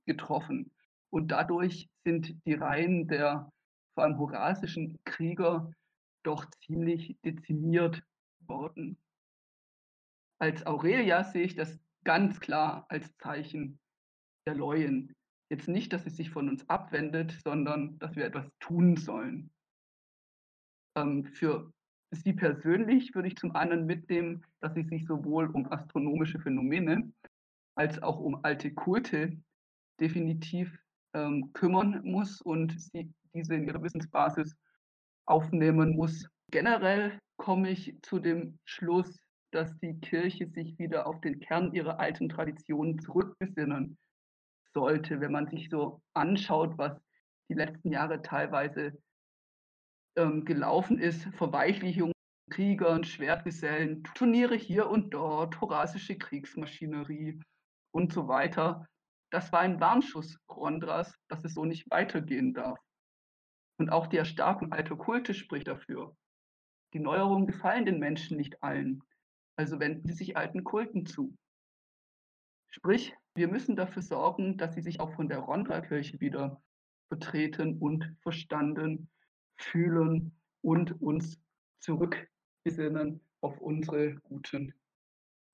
[0.07, 0.71] getroffen.
[1.11, 3.51] Und dadurch sind die Reihen der
[3.95, 5.73] vor allem horasischen Krieger
[6.23, 8.03] doch ziemlich dezimiert
[8.41, 8.99] worden.
[10.39, 13.81] Als Aurelia sehe ich das ganz klar als Zeichen
[14.47, 15.15] der Leuen.
[15.51, 19.51] Jetzt nicht, dass sie sich von uns abwendet, sondern dass wir etwas tun sollen.
[20.97, 21.73] Ähm, für
[22.11, 27.13] sie persönlich würde ich zum einen mitnehmen, dass sie sich sowohl um astronomische Phänomene
[27.75, 29.37] als auch um alte Kulte
[30.01, 30.77] definitiv
[31.15, 34.57] ähm, kümmern muss und sie diese in ihre Wissensbasis
[35.27, 36.29] aufnehmen muss.
[36.51, 39.19] Generell komme ich zu dem Schluss,
[39.51, 43.97] dass die Kirche sich wieder auf den Kern ihrer alten Traditionen zurückbesinnen
[44.75, 47.01] sollte, wenn man sich so anschaut, was
[47.49, 48.99] die letzten Jahre teilweise
[50.17, 52.13] ähm, gelaufen ist, Verweichlichung
[52.51, 57.41] Kriegern, Schwertgesellen, Turniere hier und dort, thorasische Kriegsmaschinerie
[57.93, 58.87] und so weiter.
[59.31, 62.79] Das war ein Warnschuss Rondras, dass es so nicht weitergehen darf.
[63.79, 66.17] Und auch die Erstarkung alter Kulte spricht dafür.
[66.95, 69.03] Die Neuerungen gefallen den Menschen nicht allen,
[69.57, 71.37] also wenden sie sich alten Kulten zu.
[72.71, 76.63] Sprich, wir müssen dafür sorgen, dass sie sich auch von der Rondra-Kirche wieder
[77.09, 79.11] vertreten und verstanden
[79.59, 80.33] fühlen
[80.63, 81.41] und uns
[81.81, 84.75] zurückbesinnen auf unsere guten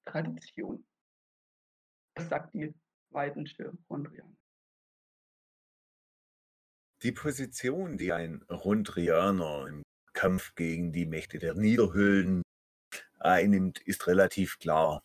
[0.06, 0.86] Traditionen.
[2.14, 2.74] Das sagt die
[3.10, 4.36] Weidensche Rondrian.
[7.02, 9.82] Die Position, die ein Rondrianer im
[10.12, 12.42] Kampf gegen die Mächte der Niederhöhlen
[13.18, 15.02] einnimmt, ist relativ klar.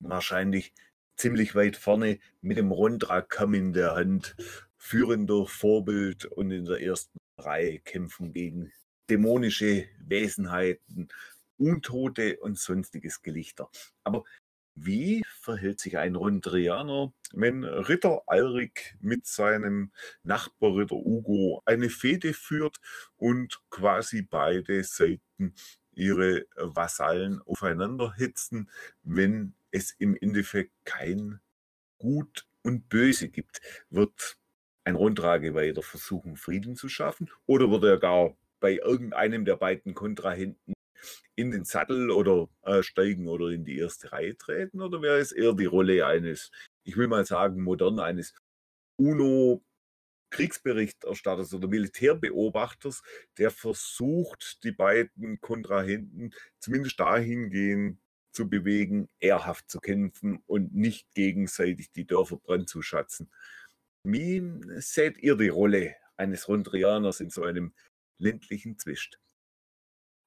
[0.00, 0.72] Wahrscheinlich
[1.16, 4.34] ziemlich weit vorne mit dem Rondra-Kamm in der Hand,
[4.76, 7.18] führender Vorbild und in der ersten
[7.84, 8.72] kämpfen gegen
[9.08, 11.08] dämonische Wesenheiten,
[11.58, 13.68] Untote und sonstiges Gelichter.
[14.04, 14.24] Aber
[14.74, 22.78] wie verhält sich ein Rondrianer, wenn Ritter Alrik mit seinem Nachbarritter Ugo eine Fehde führt
[23.16, 25.54] und quasi beide Seiten
[25.92, 28.70] ihre Vasallen aufeinander hetzen,
[29.02, 31.40] wenn es im Endeffekt kein
[31.98, 33.60] Gut und Böse gibt?
[33.90, 34.38] Wird
[34.84, 37.30] ein Rundtrage weiter versuchen, Frieden zu schaffen?
[37.46, 40.74] Oder wird er gar bei irgendeinem der beiden Kontrahenten
[41.34, 44.80] in den Sattel oder äh, steigen oder in die erste Reihe treten?
[44.80, 46.50] Oder wäre es eher die Rolle eines,
[46.84, 48.34] ich will mal sagen, modern eines
[48.96, 49.62] UNO
[50.30, 53.02] Kriegsberichterstatters oder Militärbeobachters,
[53.38, 57.98] der versucht, die beiden Kontrahenten zumindest dahingehend
[58.32, 63.30] zu bewegen, ehrhaft zu kämpfen und nicht gegenseitig die Dörfer brandzuschatzen.
[64.04, 64.42] Wie
[64.80, 67.72] seht ihr die Rolle eines Rondrianers in so einem
[68.18, 69.20] ländlichen Zwist?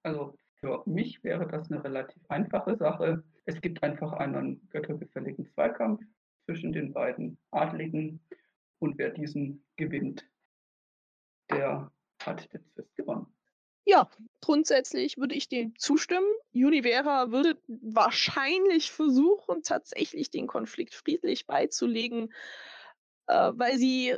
[0.03, 3.23] Also für mich wäre das eine relativ einfache Sache.
[3.45, 6.01] Es gibt einfach einen göttergefälligen Zweikampf
[6.45, 8.21] zwischen den beiden Adligen
[8.79, 10.25] und wer diesen gewinnt,
[11.49, 11.91] der
[12.23, 13.27] hat den Zwist gewonnen.
[13.83, 14.09] Ja,
[14.41, 16.27] grundsätzlich würde ich dem zustimmen.
[16.53, 22.33] Univera würde wahrscheinlich versuchen, tatsächlich den Konflikt friedlich beizulegen,
[23.27, 24.15] äh, weil sie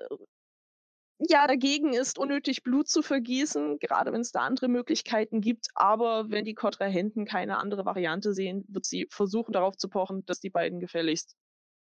[1.19, 5.67] ja dagegen ist, unnötig Blut zu vergießen, gerade wenn es da andere Möglichkeiten gibt.
[5.73, 10.39] Aber wenn die Kontrahenten keine andere Variante sehen, wird sie versuchen, darauf zu pochen, dass
[10.39, 11.35] die beiden gefälligst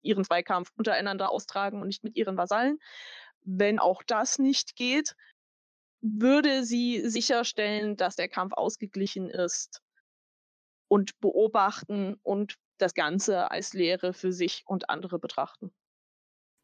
[0.02, 2.78] ihren Zweikampf untereinander austragen und nicht mit ihren Vasallen.
[3.40, 5.14] Wenn auch das nicht geht,
[6.02, 9.80] würde sie sicherstellen, dass der Kampf ausgeglichen ist
[10.88, 15.72] und beobachten und das Ganze als Lehre für sich und andere betrachten.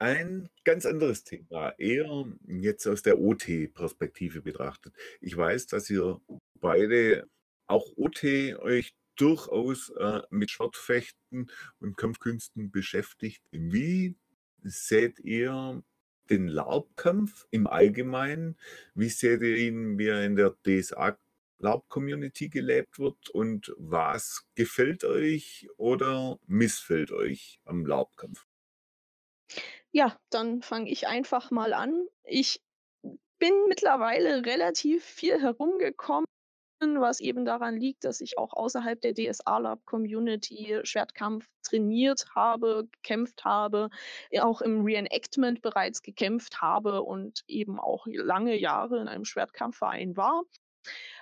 [0.01, 4.95] Ein ganz anderes Thema, eher jetzt aus der OT-Perspektive betrachtet.
[5.21, 6.19] Ich weiß, dass ihr
[6.55, 7.29] beide
[7.67, 8.25] auch OT
[8.61, 13.43] euch durchaus äh, mit Schwertfechten und Kampfkünsten beschäftigt.
[13.51, 14.17] Wie
[14.63, 15.83] seht ihr
[16.31, 18.57] den Laubkampf im Allgemeinen?
[18.95, 21.19] Wie seht ihr ihn, wie er in der DSA
[21.59, 23.29] Laub-Community gelebt wird?
[23.29, 28.50] Und was gefällt euch oder missfällt euch am Laubkampf?
[29.93, 32.07] Ja, dann fange ich einfach mal an.
[32.25, 32.61] Ich
[33.41, 36.27] bin mittlerweile relativ viel herumgekommen,
[36.81, 42.89] was eben daran liegt, dass ich auch außerhalb der DSA Lab Community Schwertkampf trainiert habe,
[42.93, 43.91] gekämpft habe,
[44.41, 50.45] auch im Reenactment bereits gekämpft habe und eben auch lange Jahre in einem Schwertkampfverein war.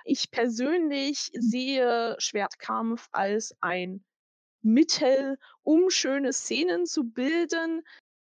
[0.05, 4.03] Ich persönlich sehe Schwertkampf als ein
[4.61, 7.83] Mittel, um schöne Szenen zu bilden,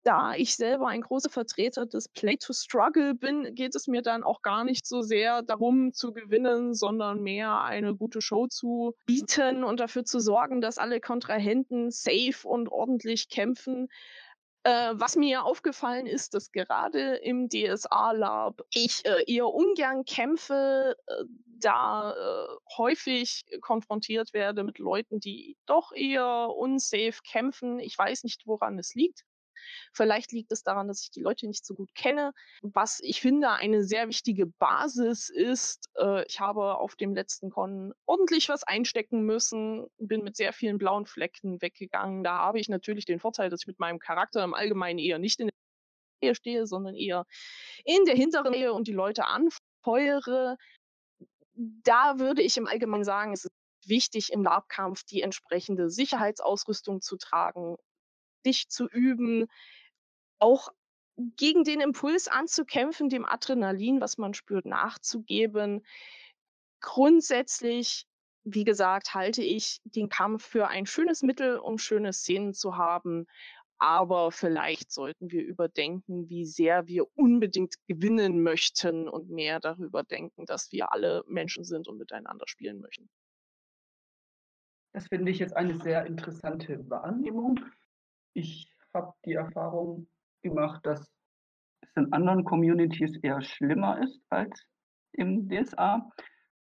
[0.04, 4.22] da ich selber ein großer Vertreter des Play to Struggle bin, geht es mir dann
[4.22, 9.64] auch gar nicht so sehr darum zu gewinnen, sondern mehr eine gute Show zu bieten
[9.64, 13.88] und dafür zu sorgen, dass alle Kontrahenten safe und ordentlich kämpfen.
[14.64, 21.24] Äh, was mir aufgefallen ist, dass gerade im DSA-Lab ich äh, eher ungern kämpfe, äh,
[21.60, 27.78] da äh, häufig konfrontiert werde mit Leuten, die doch eher unsafe kämpfen.
[27.78, 29.24] Ich weiß nicht, woran es liegt.
[29.92, 32.32] Vielleicht liegt es daran, dass ich die Leute nicht so gut kenne.
[32.62, 37.92] Was ich finde eine sehr wichtige Basis ist, äh, ich habe auf dem letzten Con
[38.06, 42.24] ordentlich was einstecken müssen, bin mit sehr vielen blauen Flecken weggegangen.
[42.24, 45.40] Da habe ich natürlich den Vorteil, dass ich mit meinem Charakter im Allgemeinen eher nicht
[45.40, 45.54] in der
[46.22, 47.26] Nähe stehe, sondern eher
[47.84, 50.56] in der hinteren Nähe und die Leute anfeuere.
[51.54, 53.54] Da würde ich im Allgemeinen sagen, es ist
[53.86, 57.76] wichtig, im Labkampf die entsprechende Sicherheitsausrüstung zu tragen,
[58.44, 59.46] dich zu üben,
[60.38, 60.70] auch
[61.16, 65.84] gegen den Impuls anzukämpfen, dem Adrenalin, was man spürt, nachzugeben.
[66.80, 68.06] Grundsätzlich
[68.44, 73.26] wie gesagt, halte ich den Kampf für ein schönes Mittel, um schöne Szenen zu haben.
[73.78, 80.46] Aber vielleicht sollten wir überdenken, wie sehr wir unbedingt gewinnen möchten und mehr darüber denken,
[80.46, 83.08] dass wir alle Menschen sind und miteinander spielen möchten.
[84.92, 87.60] Das finde ich jetzt eine sehr interessante Wahrnehmung.
[88.34, 90.08] Ich habe die Erfahrung
[90.42, 91.00] gemacht, dass
[91.80, 94.66] es in anderen Communities eher schlimmer ist als
[95.12, 96.10] im DSA.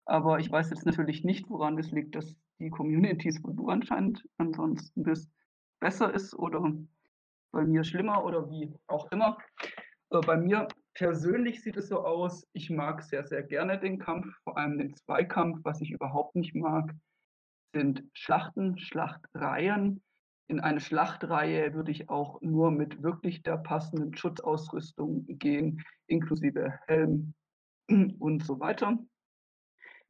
[0.06, 4.24] Aber ich weiß jetzt natürlich nicht, woran es liegt, dass die Communities, wo du anscheinend
[4.38, 5.30] ansonsten bist,
[5.80, 6.72] besser ist oder
[7.52, 9.38] bei mir schlimmer oder wie auch immer.
[10.10, 14.26] Äh, bei mir persönlich sieht es so aus, ich mag sehr, sehr gerne den Kampf,
[14.42, 15.60] vor allem den Zweikampf.
[15.62, 16.94] Was ich überhaupt nicht mag,
[17.74, 20.02] sind Schlachten, Schlachtreihen.
[20.48, 27.34] In eine Schlachtreihe würde ich auch nur mit wirklich der passenden Schutzausrüstung gehen, inklusive Helm
[28.18, 28.98] und so weiter.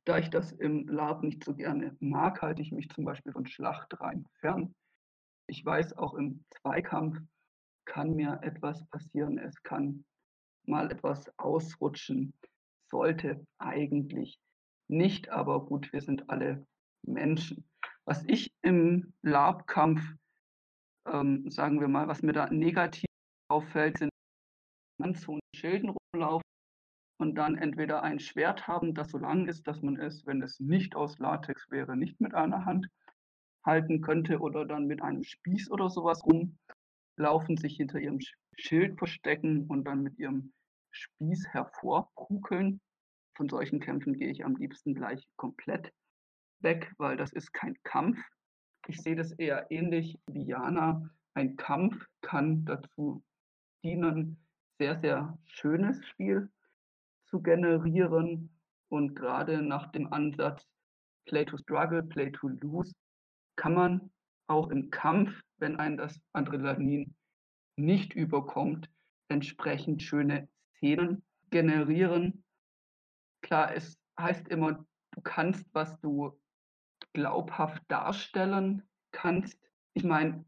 [0.05, 3.47] Da ich das im Lab nicht so gerne mag, halte ich mich zum Beispiel von
[3.47, 4.75] Schlachtreihen fern.
[5.49, 7.19] Ich weiß, auch im Zweikampf
[7.85, 9.39] kann mir etwas passieren.
[9.39, 10.05] Es kann
[10.65, 12.33] mal etwas ausrutschen.
[12.91, 14.39] Sollte eigentlich
[14.87, 16.65] nicht, aber gut, wir sind alle
[17.03, 17.69] Menschen.
[18.05, 20.01] Was ich im Labkampf,
[21.13, 23.09] ähm, sagen wir mal, was mir da negativ
[23.49, 24.11] auffällt, sind
[25.01, 26.49] ganz hohen Schilden rumlaufen
[27.21, 30.61] und dann entweder ein Schwert haben, das so lang ist, dass man es, wenn es
[30.61, 32.89] nicht aus Latex wäre, nicht mit einer Hand
[33.65, 38.21] halten könnte oder dann mit einem Spieß oder sowas rumlaufen, sich hinter ihrem
[38.57, 40.53] Schild verstecken und dann mit ihrem
[40.93, 42.81] Spieß hervorprukeln.
[43.37, 45.93] Von solchen Kämpfen gehe ich am liebsten gleich komplett
[46.61, 48.19] weg, weil das ist kein Kampf.
[48.87, 51.11] Ich sehe das eher ähnlich wie Jana.
[51.35, 53.23] Ein Kampf kann dazu
[53.85, 54.39] dienen,
[54.79, 56.51] sehr, sehr schönes Spiel
[57.27, 58.51] zu generieren.
[58.89, 60.67] Und gerade nach dem Ansatz
[61.27, 62.95] Play to Struggle, Play to Lose,
[63.57, 64.11] kann man
[64.47, 67.15] auch im Kampf, wenn ein das Adrenalin
[67.77, 68.89] nicht überkommt,
[69.29, 72.45] entsprechend schöne Szenen generieren.
[73.43, 76.39] Klar, es heißt immer, du kannst, was du
[77.19, 79.59] glaubhaft darstellen kannst.
[79.95, 80.45] Ich meine,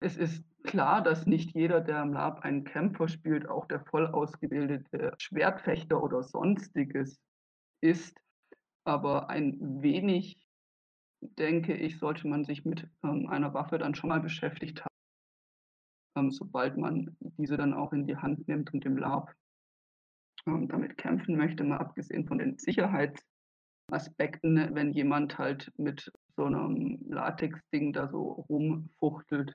[0.00, 4.06] es ist klar, dass nicht jeder, der im Lab einen Kämpfer spielt, auch der voll
[4.06, 7.18] ausgebildete Schwertfechter oder sonstiges
[7.80, 8.20] ist.
[8.84, 10.46] Aber ein wenig
[11.22, 14.94] denke ich, sollte man sich mit ähm, einer Waffe dann schon mal beschäftigt haben,
[16.18, 19.34] ähm, sobald man diese dann auch in die Hand nimmt und im Lab
[20.46, 22.58] ähm, damit kämpfen möchte, mal abgesehen von den
[23.90, 29.54] Sicherheitsaspekten, wenn jemand halt mit so einem Latex-Ding da so rumfuchtelt,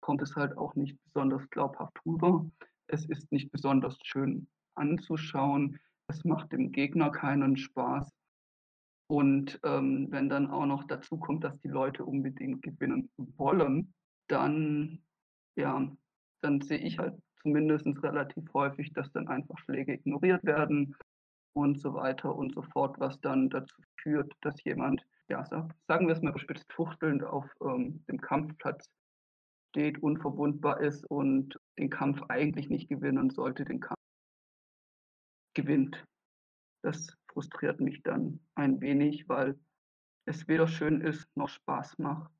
[0.00, 2.46] kommt es halt auch nicht besonders glaubhaft rüber.
[2.86, 5.78] Es ist nicht besonders schön anzuschauen.
[6.08, 8.10] Es macht dem Gegner keinen Spaß.
[9.08, 13.92] Und ähm, wenn dann auch noch dazu kommt, dass die Leute unbedingt gewinnen wollen,
[14.28, 15.00] dann,
[15.56, 15.88] ja,
[16.40, 20.96] dann sehe ich halt zumindest relativ häufig, dass dann einfach Schläge ignoriert werden
[21.56, 26.12] und so weiter und so fort, was dann dazu führt, dass jemand, ja, sagen wir
[26.12, 28.90] es mal bespitzt, fuchtelnd auf ähm, dem Kampfplatz
[29.70, 33.98] steht, unverwundbar ist und den Kampf eigentlich nicht gewinnen sollte, den Kampf
[35.54, 36.04] gewinnt.
[36.82, 39.58] Das frustriert mich dann ein wenig, weil
[40.26, 42.30] es weder schön ist noch Spaß macht.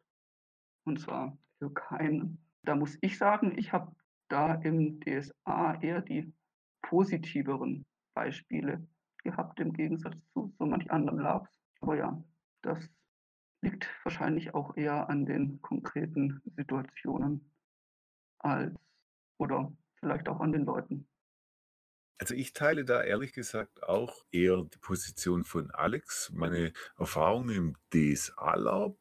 [0.85, 2.39] Und zwar für keinen.
[2.65, 3.97] Da muss ich sagen, ich habe
[4.29, 6.35] da im DSA eher die
[6.83, 8.87] positiveren Beispiele
[9.27, 11.51] gehabt im Gegensatz zu so manch anderen Labs.
[11.81, 12.25] Aber ja,
[12.63, 12.79] das
[13.61, 17.53] liegt wahrscheinlich auch eher an den konkreten Situationen
[18.39, 18.75] als
[19.39, 21.07] oder vielleicht auch an den Leuten.
[22.19, 26.33] Also ich teile da ehrlich gesagt auch eher die Position von Alex.
[26.33, 28.97] Meine Erfahrungen im DSA-Lab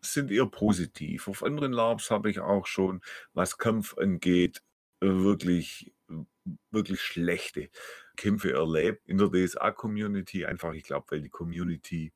[0.00, 1.28] sind eher positiv.
[1.28, 3.00] Auf anderen Labs habe ich auch schon,
[3.32, 4.60] was Kampf angeht,
[5.00, 5.94] wirklich,
[6.70, 7.70] wirklich schlechte
[8.16, 10.46] Kämpfe erlebt in der DSA-Community.
[10.46, 12.12] Einfach, ich glaube, weil die Community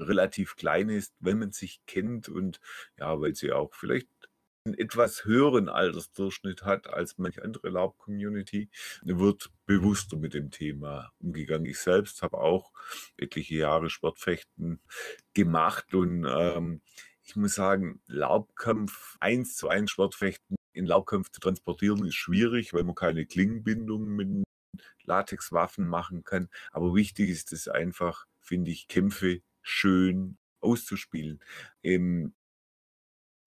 [0.00, 2.60] relativ klein ist, wenn man sich kennt und
[2.98, 4.08] ja, weil sie auch vielleicht
[4.64, 8.70] einen etwas höheren Altersdurchschnitt hat als manche andere Laub-Community,
[9.02, 11.66] wird bewusster mit dem Thema umgegangen.
[11.66, 12.72] Ich selbst habe auch
[13.16, 14.80] etliche Jahre Sportfechten
[15.34, 16.80] gemacht und ähm,
[17.24, 22.84] ich muss sagen, Laubkampf, eins zu eins Sportfechten in Laubkampf zu transportieren, ist schwierig, weil
[22.84, 24.44] man keine Klingenbindung mit
[25.04, 26.48] Latexwaffen machen kann.
[26.70, 31.40] Aber wichtig ist es einfach, finde ich, Kämpfe schön auszuspielen.
[31.82, 32.34] Im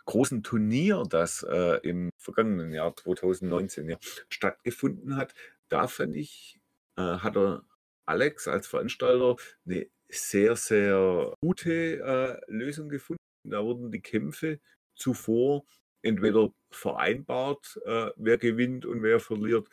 [0.05, 3.97] großen Turnier, das äh, im vergangenen Jahr 2019 ja,
[4.29, 5.33] stattgefunden hat,
[5.69, 6.59] da fand ich,
[6.97, 7.63] äh, hat er
[8.05, 13.19] Alex als Veranstalter eine sehr, sehr gute äh, Lösung gefunden.
[13.43, 14.59] Da wurden die Kämpfe
[14.95, 15.65] zuvor
[16.05, 19.67] entweder vereinbart, äh, wer gewinnt und wer verliert,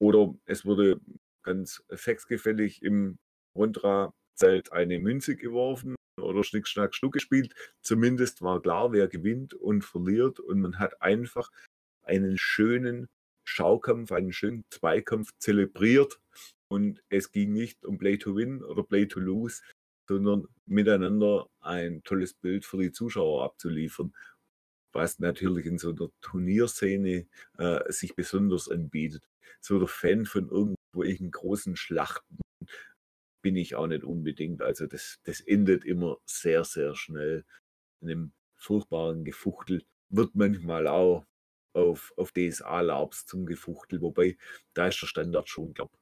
[0.00, 1.00] oder es wurde
[1.42, 3.18] ganz sexgefällig im
[3.56, 7.54] Rondra-Zelt eine Münze geworfen oder Schnick, Schnack, Schnuck gespielt.
[7.80, 11.50] Zumindest war klar, wer gewinnt und verliert und man hat einfach
[12.02, 13.08] einen schönen
[13.44, 16.20] Schaukampf, einen schönen Zweikampf zelebriert
[16.70, 19.62] und es ging nicht um Play to Win oder Play to Lose,
[20.06, 24.12] sondern miteinander ein tolles Bild für die Zuschauer abzuliefern,
[24.98, 29.22] was natürlich in so einer Turnierszene äh, sich besonders anbietet.
[29.60, 32.38] So der Fan von irgendwelchen großen Schlachten
[33.42, 34.60] bin ich auch nicht unbedingt.
[34.60, 37.44] Also das, das endet immer sehr, sehr schnell
[38.00, 39.84] in einem furchtbaren Gefuchtel.
[40.10, 41.24] Wird manchmal auch
[41.74, 44.36] auf, auf DSA-Labs zum Gefuchtel, wobei
[44.74, 45.92] da ist der Standard schon, glaube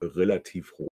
[0.00, 0.95] relativ hoch.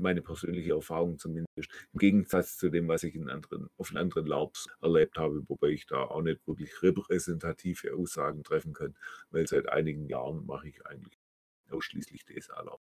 [0.00, 1.70] Meine persönliche Erfahrung zumindest.
[1.92, 5.86] Im Gegensatz zu dem, was ich in anderen, auf anderen Labs erlebt habe, wobei ich
[5.86, 8.96] da auch nicht wirklich repräsentative Aussagen treffen kann,
[9.30, 11.18] weil seit einigen Jahren mache ich eigentlich
[11.70, 12.82] ausschließlich DSA-Labs.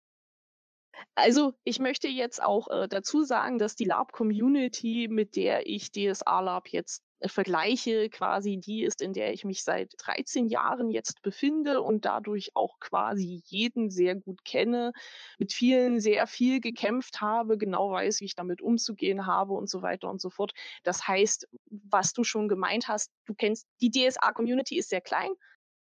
[1.15, 6.41] Also, ich möchte jetzt auch äh, dazu sagen, dass die Lab-Community, mit der ich DSA
[6.41, 11.83] Lab jetzt vergleiche, quasi die ist, in der ich mich seit 13 Jahren jetzt befinde
[11.83, 14.93] und dadurch auch quasi jeden sehr gut kenne,
[15.39, 19.83] mit vielen sehr viel gekämpft habe, genau weiß, wie ich damit umzugehen habe und so
[19.83, 20.53] weiter und so fort.
[20.85, 25.31] Das heißt, was du schon gemeint hast, du kennst die DSA-Community ist sehr klein.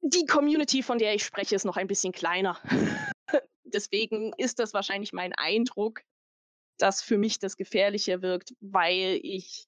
[0.00, 2.58] Die Community, von der ich spreche, ist noch ein bisschen kleiner.
[3.64, 6.00] Deswegen ist das wahrscheinlich mein Eindruck,
[6.78, 9.66] dass für mich das gefährlicher wirkt, weil ich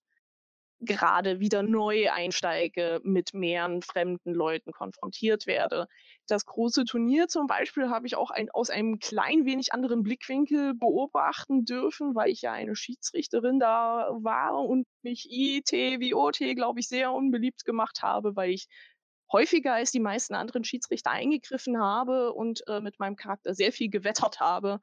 [0.81, 5.87] gerade wieder neu einsteige, mit mehreren fremden Leuten konfrontiert werde.
[6.27, 10.75] Das große Turnier zum Beispiel habe ich auch ein, aus einem klein wenig anderen Blickwinkel
[10.75, 16.81] beobachten dürfen, weil ich ja eine Schiedsrichterin da war und mich IT wie OT, glaube
[16.81, 18.69] ich, sehr unbeliebt gemacht habe, weil ich
[19.33, 23.91] häufiger als die meisten anderen Schiedsrichter eingegriffen habe und äh, mit meinem Charakter sehr viel
[23.91, 24.81] gewettert habe,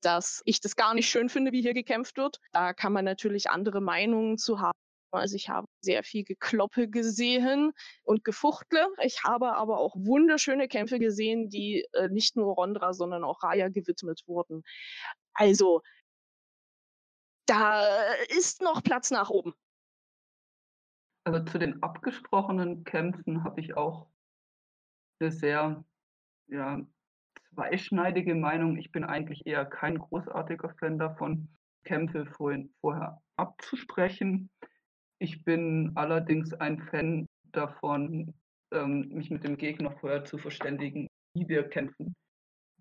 [0.00, 2.40] dass ich das gar nicht schön finde, wie hier gekämpft wird.
[2.52, 4.76] Da kann man natürlich andere Meinungen zu haben.
[5.16, 7.72] Also ich habe sehr viel Gekloppe gesehen
[8.04, 8.86] und Gefuchtle.
[9.02, 13.68] Ich habe aber auch wunderschöne Kämpfe gesehen, die äh, nicht nur Rondra, sondern auch Raya
[13.68, 14.62] gewidmet wurden.
[15.34, 15.82] Also
[17.46, 17.84] da
[18.36, 19.54] ist noch Platz nach oben.
[21.24, 24.08] Also zu den abgesprochenen Kämpfen habe ich auch
[25.18, 25.84] eine sehr
[26.48, 26.80] ja,
[27.54, 28.76] zweischneidige Meinung.
[28.76, 31.48] Ich bin eigentlich eher kein großartiger Fan davon,
[31.84, 34.50] Kämpfe vorhin, vorher abzusprechen.
[35.18, 38.34] Ich bin allerdings ein Fan davon,
[38.70, 42.14] ähm, mich mit dem Gegner vorher zu verständigen, wie wir kämpfen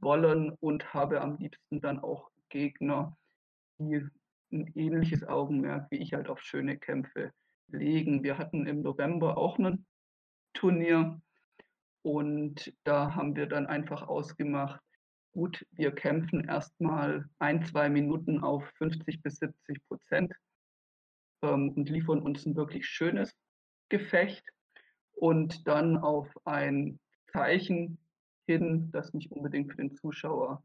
[0.01, 3.17] wollen und habe am liebsten dann auch Gegner,
[3.79, 4.05] die
[4.51, 7.31] ein ähnliches Augenmerk wie ich halt auf schöne Kämpfe
[7.67, 8.23] legen.
[8.23, 9.85] Wir hatten im November auch ein
[10.53, 11.21] Turnier
[12.03, 14.81] und da haben wir dann einfach ausgemacht,
[15.31, 20.33] gut, wir kämpfen erstmal ein, zwei Minuten auf 50 bis 70 Prozent
[21.45, 23.35] ähm, und liefern uns ein wirklich schönes
[23.89, 24.43] Gefecht
[25.13, 26.99] und dann auf ein
[27.31, 27.97] Zeichen
[28.47, 30.63] hin, das nicht unbedingt für den Zuschauer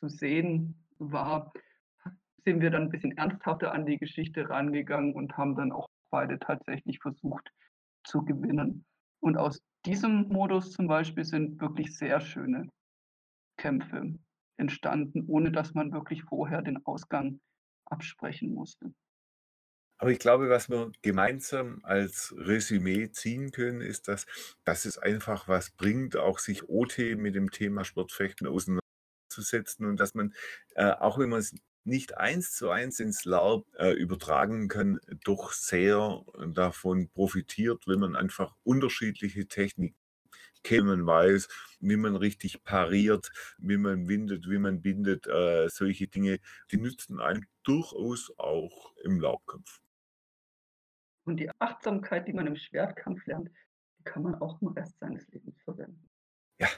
[0.00, 1.52] zu sehen war,
[2.44, 6.38] sind wir dann ein bisschen ernsthafter an die Geschichte rangegangen und haben dann auch beide
[6.38, 7.50] tatsächlich versucht
[8.04, 8.84] zu gewinnen.
[9.20, 12.68] Und aus diesem Modus zum Beispiel sind wirklich sehr schöne
[13.56, 14.14] Kämpfe
[14.58, 17.40] entstanden, ohne dass man wirklich vorher den Ausgang
[17.86, 18.92] absprechen musste.
[19.98, 24.26] Aber ich glaube, was wir gemeinsam als Resümee ziehen können, ist, dass,
[24.64, 30.14] dass es einfach was bringt, auch sich OT mit dem Thema Sportfechten auseinanderzusetzen und dass
[30.14, 30.34] man,
[30.74, 35.52] äh, auch wenn man es nicht eins zu eins ins Laub äh, übertragen kann, doch
[35.52, 39.96] sehr davon profitiert, wenn man einfach unterschiedliche Techniken
[40.62, 41.48] kennt, man weiß,
[41.80, 46.40] wie man richtig pariert, wie man windet, wie man bindet, äh, solche Dinge,
[46.72, 49.80] die nützen einem durchaus auch im Laubkampf.
[51.26, 53.50] Und die Achtsamkeit, die man im Schwertkampf lernt,
[53.98, 56.08] die kann man auch im Rest seines Lebens verwenden.
[56.58, 56.68] Ja,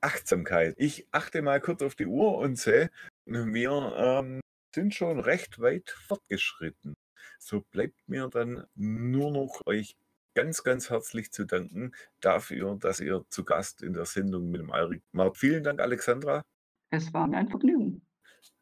[0.00, 0.74] Achtsamkeit.
[0.78, 2.90] Ich achte mal kurz auf die Uhr und sehe,
[3.26, 4.40] wir ähm,
[4.74, 6.94] sind schon recht weit fortgeschritten.
[7.38, 9.94] So bleibt mir dann nur noch euch
[10.34, 14.70] ganz, ganz herzlich zu danken dafür, dass ihr zu Gast in der Sendung mit dem
[14.70, 15.36] Alrik wart.
[15.36, 16.42] Vielen Dank, Alexandra.
[16.90, 18.06] Es war mir ein Vergnügen.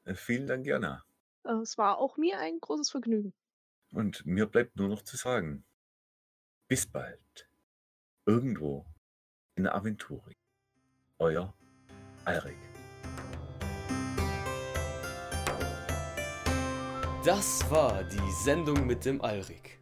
[0.05, 1.05] Äh, vielen Dank, Jana.
[1.45, 3.33] Äh, es war auch mir ein großes Vergnügen.
[3.91, 5.65] Und mir bleibt nur noch zu sagen,
[6.69, 7.49] bis bald.
[8.27, 8.87] Irgendwo
[9.55, 10.37] in der Aventurik.
[11.19, 11.55] Euer
[12.25, 12.59] Alrik.
[17.25, 19.76] Das war die Sendung mit dem Alrik.